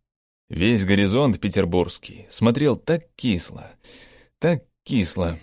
Весь 0.48 0.84
горизонт 0.84 1.40
петербургский 1.40 2.26
смотрел 2.28 2.76
так 2.76 3.02
кисло, 3.16 3.72
так 4.38 4.64
кисло. 4.84 5.38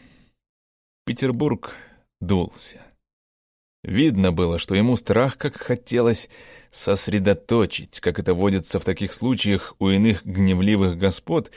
Петербург 1.05 1.75
дулся. 2.21 2.81
Видно 3.83 4.31
было, 4.31 4.59
что 4.59 4.75
ему 4.75 4.95
страх 4.95 5.37
как 5.37 5.57
хотелось 5.57 6.29
сосредоточить, 6.71 7.99
как 7.99 8.17
это 8.17 8.33
водится 8.33 8.79
в 8.79 8.85
таких 8.85 9.13
случаях 9.13 9.75
у 9.79 9.89
иных 9.89 10.25
гневливых 10.25 10.97
господ, 10.97 11.51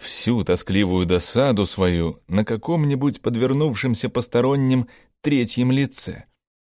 всю 0.00 0.42
тоскливую 0.44 1.06
досаду 1.06 1.66
свою 1.66 2.18
на 2.26 2.44
каком-нибудь 2.44 3.20
подвернувшемся 3.20 4.08
постороннем 4.08 4.88
третьем 5.20 5.70
лице. 5.70 6.24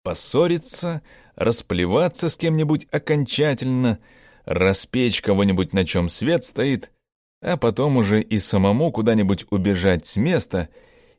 Поссориться, 0.03 1.03
расплеваться 1.35 2.29
с 2.29 2.37
кем-нибудь 2.37 2.87
окончательно, 2.91 3.99
распечь 4.45 5.23
кого-нибудь, 5.23 5.73
на 5.73 5.87
чем 5.87 6.09
свет 6.09 6.45
стоит, 6.45 6.91
а 7.41 7.57
потом 7.57 7.97
уже 7.97 8.21
и 8.23 8.39
самому 8.39 8.93
куда-нибудь 8.93 9.47
убежать 9.51 10.05
с 10.05 10.17
места 10.17 10.69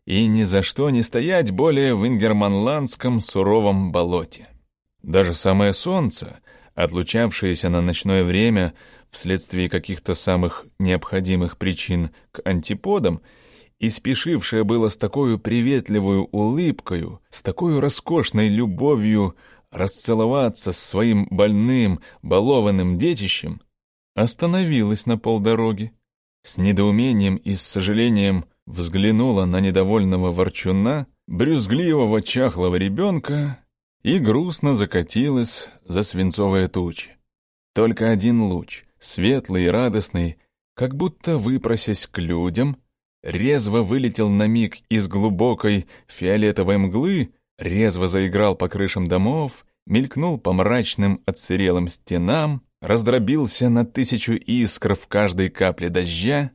и 0.05 0.27
ни 0.27 0.43
за 0.43 0.61
что 0.61 0.89
не 0.91 1.01
стоять 1.01 1.51
более 1.51 1.95
в 1.95 2.05
ингерманландском 2.05 3.19
суровом 3.19 3.91
болоте. 3.91 4.47
Даже 5.01 5.33
самое 5.33 5.73
солнце, 5.73 6.39
отлучавшееся 6.75 7.69
на 7.69 7.81
ночное 7.81 8.23
время, 8.23 8.73
вследствие 9.09 9.69
каких-то 9.69 10.13
самых 10.13 10.65
необходимых 10.77 11.57
причин 11.57 12.11
к 12.31 12.41
антиподам, 12.45 13.21
и 13.79 13.89
спешившая 13.89 14.63
было 14.63 14.89
с 14.89 14.97
такой 14.97 15.39
приветливой 15.39 16.27
улыбкою, 16.31 17.21
с 17.29 17.41
такой 17.41 17.79
роскошной 17.79 18.49
любовью 18.49 19.35
расцеловаться 19.71 20.71
с 20.71 20.77
своим 20.77 21.27
больным, 21.29 21.99
балованным 22.21 22.97
детищем, 22.97 23.61
остановилась 24.15 25.05
на 25.05 25.17
полдороги, 25.17 25.91
с 26.43 26.57
недоумением 26.57 27.35
и 27.37 27.55
с 27.55 27.61
сожалением 27.61 28.45
взглянула 28.65 29.45
на 29.45 29.59
недовольного 29.59 30.31
ворчуна, 30.31 31.07
брюзгливого 31.27 32.21
чахлого 32.21 32.75
ребенка 32.75 33.59
и 34.05 34.19
грустно 34.19 34.75
закатилась 34.75 35.67
за 35.83 36.03
свинцовые 36.03 36.67
тучи. 36.67 37.17
Только 37.73 38.11
один 38.11 38.43
луч, 38.43 38.85
светлый 38.99 39.65
и 39.65 39.67
радостный, 39.67 40.37
как 40.75 40.95
будто 40.95 41.39
выпросясь 41.39 42.05
к 42.05 42.19
людям, 42.19 42.77
резво 43.23 43.81
вылетел 43.81 44.29
на 44.29 44.45
миг 44.45 44.77
из 44.89 45.07
глубокой 45.07 45.87
фиолетовой 46.05 46.77
мглы, 46.77 47.33
резво 47.57 48.05
заиграл 48.07 48.55
по 48.55 48.69
крышам 48.69 49.07
домов, 49.07 49.65
мелькнул 49.87 50.37
по 50.37 50.53
мрачным 50.53 51.23
отсырелым 51.25 51.87
стенам, 51.87 52.61
раздробился 52.81 53.69
на 53.69 53.87
тысячу 53.87 54.33
искр 54.33 54.93
в 54.93 55.07
каждой 55.07 55.49
капле 55.49 55.89
дождя 55.89 56.51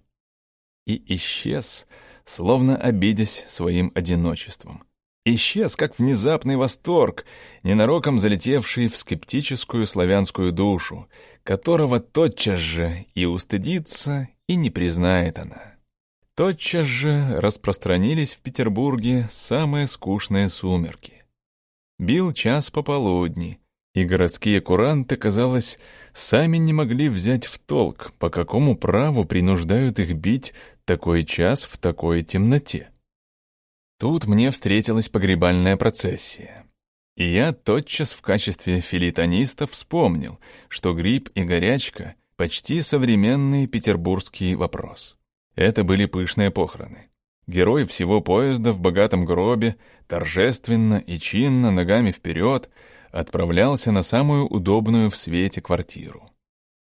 и 0.86 1.02
исчез, 1.16 1.88
словно 2.24 2.76
обидясь 2.76 3.44
своим 3.48 3.90
одиночеством. 3.96 4.84
Исчез, 5.26 5.76
как 5.76 5.98
внезапный 5.98 6.56
восторг, 6.56 7.26
ненароком 7.62 8.18
залетевший 8.18 8.88
в 8.88 8.96
скептическую 8.96 9.84
славянскую 9.84 10.50
душу, 10.50 11.08
которого 11.44 12.00
тотчас 12.00 12.58
же 12.58 13.04
и 13.14 13.26
устыдится, 13.26 14.28
и 14.46 14.56
не 14.56 14.70
признает 14.70 15.38
она. 15.38 15.74
Тотчас 16.34 16.86
же 16.86 17.38
распространились 17.38 18.32
в 18.32 18.40
Петербурге 18.40 19.28
самые 19.30 19.86
скучные 19.86 20.48
сумерки. 20.48 21.22
Бил 21.98 22.32
час 22.32 22.70
пополудни, 22.70 23.60
и 23.94 24.04
городские 24.04 24.62
куранты, 24.62 25.16
казалось, 25.16 25.78
сами 26.14 26.56
не 26.56 26.72
могли 26.72 27.10
взять 27.10 27.44
в 27.44 27.58
толк, 27.58 28.12
по 28.18 28.30
какому 28.30 28.74
праву 28.74 29.26
принуждают 29.26 29.98
их 29.98 30.14
бить 30.14 30.54
такой 30.86 31.24
час 31.24 31.64
в 31.64 31.76
такой 31.76 32.22
темноте. 32.22 32.88
Тут 34.00 34.26
мне 34.26 34.50
встретилась 34.50 35.10
погребальная 35.10 35.76
процессия. 35.76 36.64
И 37.16 37.26
я 37.26 37.52
тотчас 37.52 38.14
в 38.14 38.22
качестве 38.22 38.80
филитониста 38.80 39.66
вспомнил, 39.66 40.40
что 40.68 40.94
грипп 40.94 41.28
и 41.34 41.44
горячка— 41.44 42.14
почти 42.36 42.80
современный 42.80 43.66
петербургский 43.66 44.54
вопрос. 44.54 45.18
Это 45.54 45.84
были 45.84 46.06
пышные 46.06 46.50
похороны. 46.50 47.10
Герой 47.46 47.84
всего 47.84 48.22
поезда 48.22 48.72
в 48.72 48.80
богатом 48.80 49.26
гробе, 49.26 49.76
торжественно 50.06 50.94
и 51.06 51.18
чинно, 51.18 51.70
ногами 51.70 52.10
вперед, 52.10 52.70
отправлялся 53.12 53.92
на 53.92 54.02
самую 54.02 54.46
удобную 54.46 55.10
в 55.10 55.16
свете 55.18 55.60
квартиру. 55.60 56.30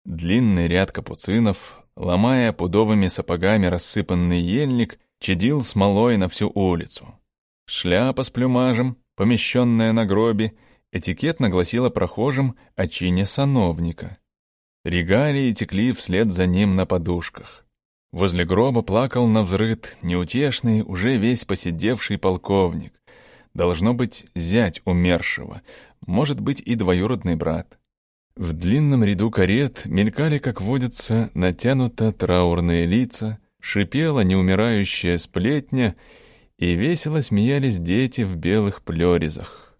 Длинный 0.04 0.66
ряд 0.66 0.90
капуцинов, 0.90 1.80
ломая 1.94 2.52
пудовыми 2.52 3.06
сапогами 3.06 3.66
рассыпанный 3.66 4.40
ельник, 4.40 4.98
чадил 5.20 5.62
смолой 5.62 6.16
на 6.16 6.28
всю 6.28 6.50
улицу. 6.54 7.18
Шляпа 7.66 8.22
с 8.22 8.30
плюмажем, 8.30 8.98
помещенная 9.16 9.92
на 9.92 10.04
гробе, 10.04 10.54
этикетно 10.92 11.48
гласила 11.48 11.90
прохожим 11.90 12.56
о 12.76 12.86
чине 12.86 13.26
сановника. 13.26 14.18
Регалии 14.84 15.52
текли 15.52 15.92
вслед 15.92 16.30
за 16.30 16.46
ним 16.46 16.76
на 16.76 16.84
подушках. 16.84 17.64
Возле 18.12 18.44
гроба 18.44 18.82
плакал 18.82 19.26
на 19.26 19.42
взрыд 19.42 19.96
неутешный, 20.02 20.82
уже 20.82 21.16
весь 21.16 21.44
посидевший 21.44 22.16
полковник. 22.16 22.92
Должно 23.54 23.94
быть, 23.94 24.26
зять 24.34 24.82
умершего, 24.84 25.62
может 26.06 26.38
быть, 26.38 26.60
и 26.60 26.74
двоюродный 26.74 27.34
брат. 27.34 27.78
В 28.36 28.52
длинном 28.52 29.02
ряду 29.04 29.30
карет 29.30 29.86
мелькали, 29.86 30.38
как 30.38 30.60
водится, 30.60 31.30
натянуто 31.34 32.12
траурные 32.12 32.84
лица, 32.84 33.38
шипела 33.64 34.20
неумирающая 34.20 35.16
сплетня, 35.16 35.96
и 36.58 36.74
весело 36.74 37.22
смеялись 37.22 37.78
дети 37.78 38.20
в 38.20 38.36
белых 38.36 38.82
плерезах. 38.82 39.74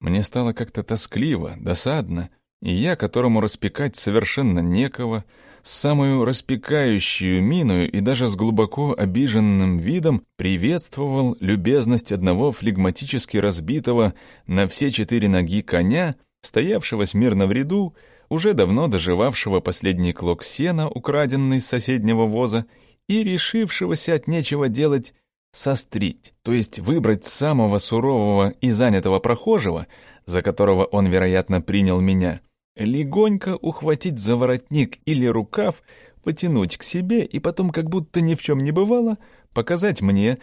Мне 0.00 0.24
стало 0.24 0.54
как-то 0.54 0.82
тоскливо, 0.82 1.54
досадно, 1.60 2.30
и 2.62 2.72
я, 2.72 2.96
которому 2.96 3.42
распекать 3.42 3.94
совершенно 3.94 4.60
некого, 4.60 5.26
с 5.62 5.70
самую 5.70 6.24
распекающую 6.24 7.42
миною 7.42 7.90
и 7.92 8.00
даже 8.00 8.26
с 8.26 8.36
глубоко 8.36 8.94
обиженным 8.96 9.76
видом 9.76 10.24
приветствовал 10.36 11.36
любезность 11.40 12.12
одного 12.12 12.52
флегматически 12.52 13.36
разбитого 13.36 14.14
на 14.46 14.66
все 14.66 14.90
четыре 14.90 15.28
ноги 15.28 15.60
коня, 15.60 16.16
стоявшего 16.40 17.04
смирно 17.04 17.46
в 17.46 17.52
ряду, 17.52 17.94
уже 18.30 18.54
давно 18.54 18.88
доживавшего 18.88 19.60
последний 19.60 20.14
клок 20.14 20.42
сена, 20.42 20.88
украденный 20.88 21.60
с 21.60 21.66
соседнего 21.66 22.24
воза, 22.24 22.64
и 23.10 23.24
решившегося 23.24 24.14
от 24.14 24.28
нечего 24.28 24.68
делать 24.68 25.14
сострить, 25.50 26.32
то 26.42 26.52
есть 26.52 26.78
выбрать 26.78 27.24
самого 27.24 27.78
сурового 27.78 28.50
и 28.60 28.70
занятого 28.70 29.18
прохожего, 29.18 29.88
за 30.26 30.42
которого 30.42 30.84
он, 30.84 31.08
вероятно, 31.08 31.60
принял 31.60 32.00
меня, 32.00 32.40
легонько 32.76 33.56
ухватить 33.56 34.20
за 34.20 34.36
воротник 34.36 35.00
или 35.06 35.26
рукав, 35.26 35.82
потянуть 36.22 36.76
к 36.76 36.84
себе 36.84 37.24
и 37.24 37.40
потом, 37.40 37.70
как 37.70 37.90
будто 37.90 38.20
ни 38.20 38.36
в 38.36 38.42
чем 38.42 38.60
не 38.60 38.70
бывало, 38.70 39.18
показать 39.52 40.02
мне, 40.02 40.38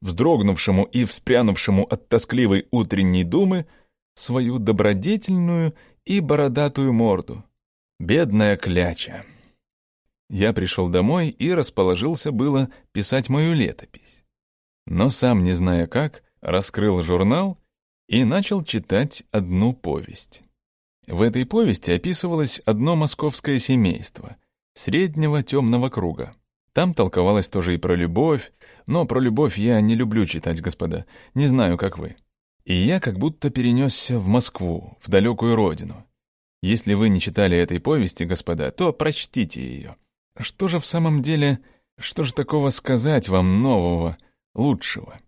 вздрогнувшему 0.00 0.84
и 0.84 1.02
вспрянувшему 1.02 1.82
от 1.82 2.08
тоскливой 2.08 2.68
утренней 2.70 3.24
думы, 3.24 3.66
свою 4.14 4.60
добродетельную 4.60 5.74
и 6.04 6.20
бородатую 6.20 6.92
морду. 6.92 7.42
Бедная 7.98 8.56
кляча. 8.56 9.24
Я 10.28 10.52
пришел 10.52 10.88
домой 10.88 11.28
и 11.28 11.52
расположился 11.52 12.32
было 12.32 12.70
писать 12.92 13.28
мою 13.28 13.54
летопись. 13.54 14.24
Но 14.86 15.10
сам, 15.10 15.44
не 15.44 15.52
зная 15.52 15.86
как, 15.86 16.22
раскрыл 16.40 17.02
журнал 17.02 17.58
и 18.08 18.24
начал 18.24 18.62
читать 18.64 19.24
одну 19.30 19.72
повесть. 19.72 20.42
В 21.06 21.22
этой 21.22 21.46
повести 21.46 21.90
описывалось 21.90 22.60
одно 22.64 22.96
московское 22.96 23.58
семейство, 23.58 24.36
среднего 24.74 25.42
темного 25.42 25.88
круга. 25.88 26.34
Там 26.72 26.94
толковалось 26.94 27.48
тоже 27.48 27.74
и 27.74 27.78
про 27.78 27.94
любовь, 27.94 28.52
но 28.86 29.04
про 29.04 29.20
любовь 29.20 29.58
я 29.58 29.80
не 29.80 29.94
люблю 29.94 30.24
читать, 30.24 30.60
господа, 30.60 31.04
не 31.34 31.46
знаю, 31.46 31.76
как 31.76 31.98
вы. 31.98 32.16
И 32.64 32.74
я 32.74 33.00
как 33.00 33.18
будто 33.18 33.50
перенесся 33.50 34.18
в 34.18 34.26
Москву, 34.28 34.96
в 35.00 35.10
далекую 35.10 35.56
родину. 35.56 36.06
Если 36.62 36.94
вы 36.94 37.08
не 37.08 37.20
читали 37.20 37.56
этой 37.56 37.80
повести, 37.80 38.24
господа, 38.24 38.70
то 38.70 38.92
прочтите 38.92 39.60
ее. 39.60 39.96
Что 40.38 40.68
же 40.68 40.78
в 40.78 40.86
самом 40.86 41.22
деле, 41.22 41.60
что 41.98 42.22
же 42.22 42.32
такого 42.32 42.70
сказать 42.70 43.28
вам 43.28 43.62
нового, 43.62 44.16
лучшего? 44.54 45.20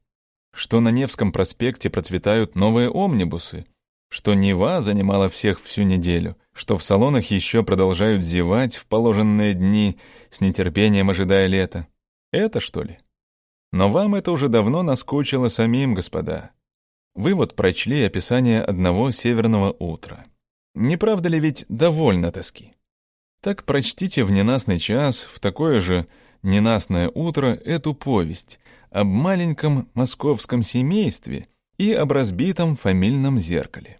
Что 0.54 0.80
на 0.80 0.90
Невском 0.90 1.32
проспекте 1.32 1.90
процветают 1.90 2.54
новые 2.54 2.88
омнибусы, 2.88 3.66
что 4.08 4.34
Нева 4.34 4.80
занимала 4.80 5.28
всех 5.28 5.60
всю 5.60 5.82
неделю, 5.82 6.36
что 6.52 6.78
в 6.78 6.84
салонах 6.84 7.30
еще 7.32 7.64
продолжают 7.64 8.22
зевать 8.22 8.76
в 8.76 8.86
положенные 8.86 9.54
дни, 9.54 9.98
с 10.30 10.40
нетерпением 10.40 11.10
ожидая 11.10 11.48
лета. 11.48 11.88
Это 12.32 12.60
что 12.60 12.82
ли? 12.82 12.98
Но 13.72 13.88
вам 13.88 14.14
это 14.14 14.30
уже 14.30 14.48
давно 14.48 14.82
наскучило 14.82 15.48
самим, 15.48 15.94
господа. 15.94 16.52
Вы 17.16 17.34
вот 17.34 17.56
прочли 17.56 18.04
описание 18.04 18.62
одного 18.62 19.10
северного 19.10 19.72
утра. 19.72 20.26
Не 20.74 20.96
правда 20.96 21.28
ли 21.28 21.40
ведь 21.40 21.66
довольно 21.68 22.30
тоски? 22.30 22.74
Так 23.44 23.64
прочтите 23.64 24.24
в 24.24 24.30
ненастный 24.30 24.78
час, 24.78 25.28
в 25.30 25.38
такое 25.38 25.82
же 25.82 26.06
ненастное 26.42 27.10
утро, 27.14 27.48
эту 27.48 27.92
повесть 27.92 28.58
об 28.88 29.06
маленьком 29.08 29.86
московском 29.92 30.62
семействе 30.62 31.48
и 31.76 31.92
об 31.92 32.12
разбитом 32.12 32.74
фамильном 32.74 33.38
зеркале. 33.38 33.98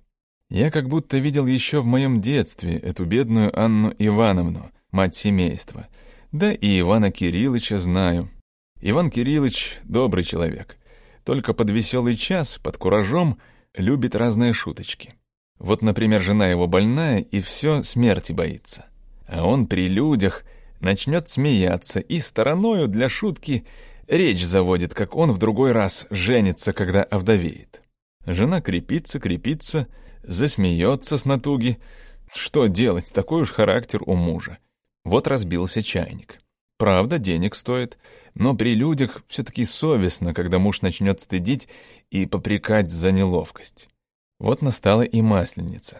Я 0.48 0.70
как 0.70 0.88
будто 0.88 1.18
видел 1.18 1.44
еще 1.46 1.82
в 1.82 1.86
моем 1.86 2.22
детстве 2.22 2.78
эту 2.78 3.04
бедную 3.04 3.54
Анну 3.54 3.94
Ивановну, 3.98 4.70
мать 4.90 5.14
семейства. 5.14 5.88
Да 6.32 6.50
и 6.50 6.80
Ивана 6.80 7.12
Кирилловича 7.12 7.76
знаю. 7.76 8.30
Иван 8.80 9.10
Кириллович— 9.10 9.78
добрый 9.84 10.24
человек. 10.24 10.78
Только 11.22 11.52
под 11.52 11.68
веселый 11.68 12.16
час, 12.16 12.58
под 12.62 12.78
куражом, 12.78 13.36
любит 13.76 14.16
разные 14.16 14.54
шуточки. 14.54 15.12
Вот, 15.58 15.82
например, 15.82 16.22
жена 16.22 16.48
его 16.48 16.66
больная 16.66 17.18
и 17.18 17.40
все 17.40 17.82
смерти 17.82 18.32
боится. 18.32 18.86
А 19.26 19.46
он 19.46 19.66
при 19.66 19.88
людях 19.88 20.44
начнет 20.80 21.28
смеяться 21.28 22.00
и 22.00 22.18
стороною 22.20 22.88
для 22.88 23.08
шутки 23.08 23.64
речь 24.06 24.44
заводит, 24.44 24.94
как 24.94 25.16
он 25.16 25.32
в 25.32 25.38
другой 25.38 25.72
раз 25.72 26.06
женится, 26.10 26.72
когда 26.72 27.02
овдовеет. 27.02 27.82
Жена 28.26 28.60
крепится, 28.60 29.18
крепится— 29.20 29.86
засмеется 30.26 31.18
с 31.18 31.24
натуги. 31.24 31.78
Что 32.32 32.66
делать, 32.66 33.12
такой 33.12 33.42
уж 33.42 33.52
характер 33.52 34.02
у 34.04 34.14
мужа. 34.14 34.58
Вот 35.04 35.26
разбился 35.26 35.82
чайник. 35.82 36.40
Правда, 36.76 37.18
денег 37.18 37.54
стоит, 37.54 37.98
но 38.34 38.54
при 38.54 38.74
людях 38.74 39.22
все-таки 39.28 39.64
совестно, 39.64 40.34
когда 40.34 40.58
муж 40.58 40.82
начнет 40.82 41.20
стыдить 41.20 41.68
и 42.10 42.26
попрекать 42.26 42.90
за 42.90 43.12
неловкость. 43.12 43.88
Вот 44.40 44.62
настала 44.62 45.02
и 45.02 45.22
масленица. 45.22 45.98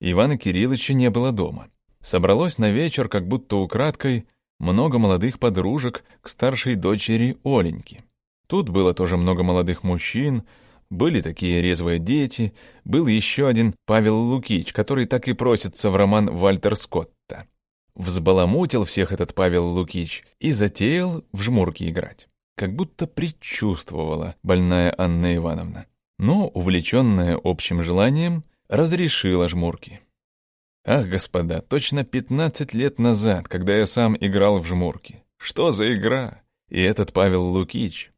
Ивана 0.00 0.36
Кирилловича 0.36 0.92
не 0.92 1.08
было 1.08 1.32
дома. 1.32 1.68
Собралось 2.02 2.58
на 2.58 2.70
вечер, 2.70 3.08
как 3.08 3.26
будто 3.26 3.56
украдкой, 3.56 4.26
много 4.58 4.98
молодых 4.98 5.38
подружек 5.38 6.04
к 6.20 6.28
старшей 6.28 6.74
дочери 6.74 7.38
Оленьки. 7.44 8.04
Тут 8.46 8.70
было 8.70 8.94
тоже 8.94 9.16
много 9.16 9.42
молодых 9.42 9.82
мужчин, 9.82 10.44
были 10.90 11.20
такие 11.20 11.60
резвые 11.60 11.98
дети, 11.98 12.54
был 12.84 13.06
еще 13.06 13.46
один 13.46 13.74
Павел 13.84 14.16
Лукич, 14.16 14.72
который 14.72 15.06
так 15.06 15.28
и 15.28 15.34
просится 15.34 15.90
в 15.90 15.96
роман 15.96 16.34
Вальтер 16.34 16.76
Скотта. 16.76 17.46
Взбаламутил 17.94 18.84
всех 18.84 19.12
этот 19.12 19.34
Павел 19.34 19.66
Лукич 19.66 20.24
и 20.38 20.52
затеял 20.52 21.24
в 21.32 21.42
жмурки 21.42 21.88
играть. 21.90 22.28
Как 22.56 22.74
будто 22.74 23.06
предчувствовала 23.06 24.34
больная 24.42 24.94
Анна 24.96 25.36
Ивановна. 25.36 25.86
Но, 26.18 26.48
увлеченная 26.48 27.38
общим 27.42 27.82
желанием, 27.82 28.44
разрешила 28.68 29.48
жмурки. 29.48 30.00
Ах, 30.90 31.06
господа, 31.06 31.60
точно 31.60 32.02
пятнадцать 32.02 32.72
лет 32.72 32.98
назад, 32.98 33.46
когда 33.46 33.76
я 33.76 33.84
сам 33.84 34.16
играл 34.18 34.58
в 34.58 34.66
жмурки. 34.66 35.22
Что 35.36 35.70
за 35.70 35.94
игра? 35.94 36.40
И 36.70 36.80
этот 36.80 37.12
Павел 37.12 37.44
Лукич, 37.44 38.10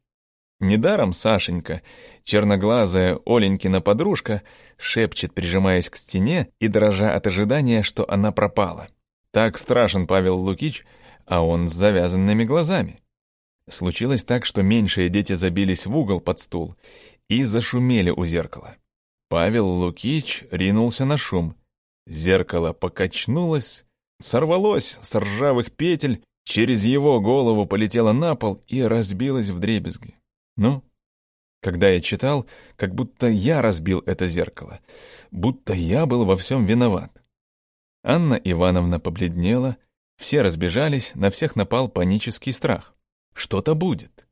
Недаром 0.61 1.11
Сашенька, 1.11 1.81
черноглазая 2.23 3.19
Оленькина 3.25 3.81
подружка, 3.81 4.41
шепчет, 4.77 5.33
прижимаясь 5.33 5.89
к 5.89 5.97
стене 5.97 6.47
и 6.61 6.69
дрожа 6.69 7.13
от 7.13 7.27
ожидания, 7.27 7.83
что 7.83 8.09
она 8.09 8.31
пропала. 8.31 8.87
Так 9.31 9.57
страшен 9.57 10.07
Павел 10.07 10.37
Лукич, 10.37 10.85
а 11.25 11.41
он 11.41 11.67
с 11.67 11.73
завязанными 11.73 12.45
глазами. 12.45 13.01
Случилось 13.67 14.23
так, 14.23 14.45
что 14.45 14.63
меньшие 14.63 15.09
дети 15.09 15.33
забились 15.33 15.85
в 15.85 15.97
угол 15.97 16.21
под 16.21 16.39
стул 16.39 16.75
и 17.27 17.43
зашумели 17.43 18.11
у 18.11 18.23
зеркала. 18.23 18.77
Павел 19.27 19.67
Лукич 19.67 20.45
ринулся 20.51 21.03
на 21.03 21.17
шум. 21.17 21.57
Зеркало 22.07 22.73
покачнулось, 22.73 23.85
сорвалось 24.19 24.97
с 25.01 25.19
ржавых 25.19 25.71
петель, 25.71 26.23
через 26.43 26.85
его 26.85 27.21
голову 27.21 27.65
полетело 27.65 28.11
на 28.11 28.35
пол 28.35 28.61
и 28.67 28.81
разбилось 28.81 29.49
в 29.49 29.59
дребезги. 29.59 30.15
Ну, 30.57 30.83
когда 31.61 31.89
я 31.89 32.01
читал, 32.01 32.47
как 32.75 32.95
будто 32.95 33.27
я 33.27 33.61
разбил 33.61 33.99
это 34.05 34.27
зеркало, 34.27 34.79
будто 35.29 35.73
я 35.73 36.05
был 36.05 36.25
во 36.25 36.35
всем 36.35 36.65
виноват. 36.65 37.21
Анна 38.03 38.33
Ивановна 38.33 38.99
побледнела, 38.99 39.77
все 40.17 40.41
разбежались, 40.41 41.13
на 41.13 41.29
всех 41.29 41.55
напал 41.55 41.87
панический 41.87 42.51
страх. 42.51 42.95
Что-то 43.33 43.75
будет. 43.75 44.27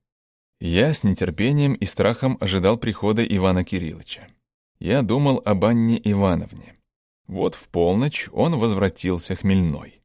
Я 0.60 0.93
с 0.93 1.03
нетерпением 1.03 1.73
и 1.73 1.86
страхом 1.86 2.38
ожидал 2.41 2.77
прихода 2.77 3.23
Ивана 3.23 3.63
Кирилловича. 3.63 4.27
Я 4.79 5.03
думал 5.03 5.41
об 5.45 5.65
Анне 5.65 6.01
Ивановне. 6.03 6.79
Вот 7.30 7.54
в 7.54 7.68
полночь 7.68 8.28
он 8.32 8.58
возвратился 8.58 9.36
хмельной. 9.36 10.02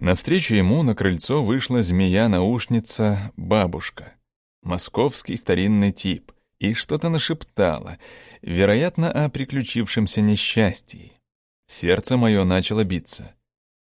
Навстречу 0.00 0.56
ему 0.56 0.82
на 0.82 0.96
крыльцо 0.96 1.44
вышла 1.44 1.80
змея-наушница 1.80 3.32
бабушка. 3.36 4.14
Московский 4.64 5.36
старинный 5.36 5.92
тип. 5.92 6.32
И 6.58 6.74
что-то 6.74 7.08
нашептала, 7.08 7.98
вероятно, 8.42 9.12
о 9.12 9.30
приключившемся 9.30 10.22
несчастье. 10.22 11.12
Сердце 11.68 12.16
мое 12.16 12.42
начало 12.42 12.82
биться. 12.82 13.32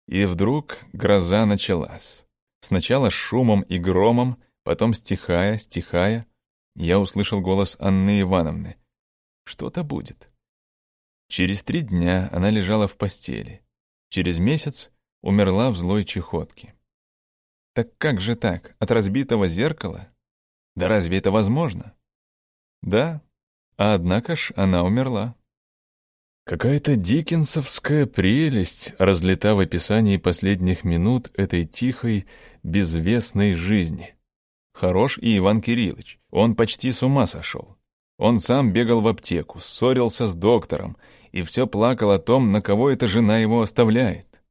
И 0.06 0.26
вдруг 0.26 0.84
гроза 0.92 1.46
началась. 1.46 2.26
Сначала 2.60 3.10
шумом 3.10 3.62
и 3.62 3.78
громом, 3.78 4.36
потом 4.62 4.92
стихая, 4.92 5.56
стихая. 5.56 6.26
Я 6.76 7.00
услышал 7.00 7.40
голос 7.40 7.78
Анны 7.80 8.20
Ивановны. 8.20 8.76
Что-то 9.44 9.82
будет. 9.82 10.30
Через 11.28 11.62
три 11.62 11.82
дня 11.82 12.30
она 12.32 12.50
лежала 12.50 12.88
в 12.88 12.96
постели. 12.96 13.62
Через 14.08 14.38
месяц 14.38 14.90
умерла 15.22 15.70
в 15.70 15.76
злой 15.76 16.04
чехотке. 16.04 16.74
Так 17.74 17.96
как 17.98 18.20
же 18.20 18.34
так? 18.34 18.74
От 18.78 18.90
разбитого 18.90 19.46
зеркала? 19.46 20.08
Да 20.74 20.88
разве 20.88 21.18
это 21.18 21.30
возможно? 21.30 21.94
Да, 22.82 23.22
а 23.76 23.94
однако 23.94 24.36
ж 24.36 24.52
она 24.56 24.84
умерла. 24.84 25.36
Какая-то 26.44 26.96
диккенсовская 26.96 28.06
прелесть 28.06 28.94
разлета 28.98 29.54
в 29.54 29.58
описании 29.58 30.16
последних 30.16 30.82
минут 30.82 31.30
этой 31.34 31.64
тихой, 31.66 32.26
безвестной 32.62 33.52
жизни. 33.52 34.16
Хорош 34.72 35.18
и 35.18 35.36
Иван 35.36 35.60
Кириллович, 35.60 36.18
он 36.30 36.56
почти 36.56 36.90
с 36.90 37.02
ума 37.02 37.26
сошел. 37.26 37.76
Он 38.16 38.38
сам 38.38 38.72
бегал 38.72 39.00
в 39.00 39.08
аптеку, 39.08 39.60
ссорился 39.60 40.26
с 40.26 40.34
доктором 40.34 40.96
и 41.32 41.42
все 41.42 41.66
плакал 41.66 42.10
о 42.10 42.18
том, 42.18 42.52
на 42.52 42.62
кого 42.62 42.90
эта 42.90 43.06
жена 43.06 43.38
его 43.38 43.62
оставляет. 43.62 44.42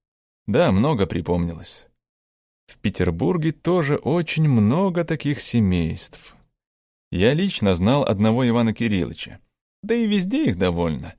Да, 0.48 0.72
много 0.72 1.06
припомнилось. 1.06 1.88
В 2.68 2.78
Петербурге 2.80 3.52
тоже 3.52 3.96
очень 3.96 4.48
много 4.48 5.04
таких 5.04 5.42
семейств. 5.42 6.36
Я 7.12 7.34
лично 7.34 7.74
знал 7.76 8.04
одного 8.04 8.48
Ивана 8.48 8.74
Кирилловича. 8.74 9.40
Да 9.84 9.96
и 9.96 10.06
везде 10.06 10.46
их 10.46 10.58
довольно. 10.58 11.16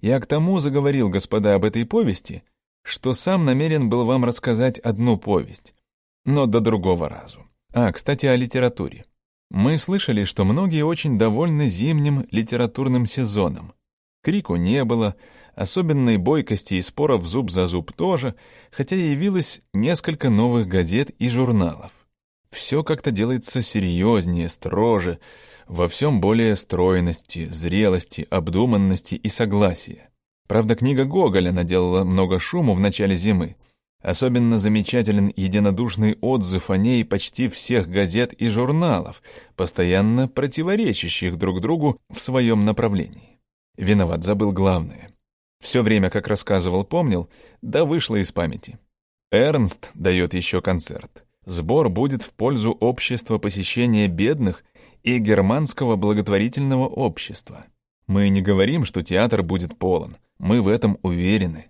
Я 0.00 0.18
к 0.20 0.26
тому 0.26 0.58
заговорил, 0.58 1.08
господа, 1.08 1.54
об 1.54 1.64
этой 1.64 1.84
повести, 1.84 2.42
что 2.82 3.14
сам 3.14 3.44
намерен 3.44 3.88
был 3.88 4.04
вам 4.04 4.24
рассказать 4.24 4.78
одну 4.78 5.16
повесть, 5.16 5.74
но 6.24 6.46
до 6.46 6.60
другого 6.60 7.08
разу. 7.08 7.46
А, 7.72 7.92
кстати, 7.92 8.26
о 8.26 8.34
литературе. 8.34 9.04
Мы 9.50 9.78
слышали, 9.78 10.24
что 10.24 10.44
многие 10.44 10.82
очень 10.84 11.18
довольны 11.18 11.68
зимним 11.68 12.26
литературным 12.30 13.06
сезоном. 13.06 13.72
Крику 14.28 14.56
не 14.56 14.84
было, 14.84 15.16
особенной 15.54 16.18
бойкости 16.18 16.74
и 16.74 16.82
споров 16.82 17.24
зуб 17.24 17.50
за 17.50 17.66
зуб 17.66 17.94
тоже, 17.94 18.34
хотя 18.70 18.94
явилось 18.94 19.62
несколько 19.72 20.28
новых 20.28 20.68
газет 20.68 21.08
и 21.18 21.30
журналов. 21.30 21.92
Все 22.50 22.84
как-то 22.84 23.10
делается 23.10 23.62
серьезнее, 23.62 24.50
строже, 24.50 25.18
во 25.66 25.88
всем 25.88 26.20
более 26.20 26.56
стройности, 26.56 27.48
зрелости, 27.50 28.26
обдуманности 28.28 29.14
и 29.14 29.30
согласия. 29.30 30.10
Правда, 30.46 30.76
книга 30.76 31.06
Гоголя 31.06 31.50
наделала 31.50 32.04
много 32.04 32.38
шуму 32.38 32.74
в 32.74 32.80
начале 32.80 33.16
зимы. 33.16 33.56
Особенно 34.02 34.58
замечателен 34.58 35.32
единодушный 35.36 36.18
отзыв 36.20 36.68
о 36.68 36.76
ней 36.76 37.02
почти 37.02 37.48
всех 37.48 37.88
газет 37.88 38.34
и 38.34 38.48
журналов, 38.48 39.22
постоянно 39.56 40.28
противоречащих 40.28 41.38
друг 41.38 41.62
другу 41.62 41.98
в 42.10 42.20
своем 42.20 42.66
направлении. 42.66 43.27
Виноват, 43.78 44.24
забыл 44.24 44.50
главное. 44.50 45.12
Все 45.60 45.82
время, 45.82 46.10
как 46.10 46.26
рассказывал, 46.26 46.84
помнил, 46.84 47.30
да 47.62 47.84
вышло 47.84 48.16
из 48.16 48.32
памяти. 48.32 48.78
Эрнст 49.30 49.92
дает 49.94 50.34
еще 50.34 50.60
концерт. 50.60 51.24
Сбор 51.46 51.88
будет 51.88 52.22
в 52.22 52.34
пользу 52.34 52.72
общества 52.72 53.38
посещения 53.38 54.08
бедных 54.08 54.64
и 55.04 55.18
германского 55.18 55.94
благотворительного 55.94 56.88
общества. 56.88 57.66
Мы 58.08 58.28
не 58.30 58.42
говорим, 58.42 58.84
что 58.84 59.02
театр 59.02 59.44
будет 59.44 59.78
полон. 59.78 60.16
Мы 60.38 60.60
в 60.60 60.66
этом 60.66 60.98
уверены. 61.02 61.66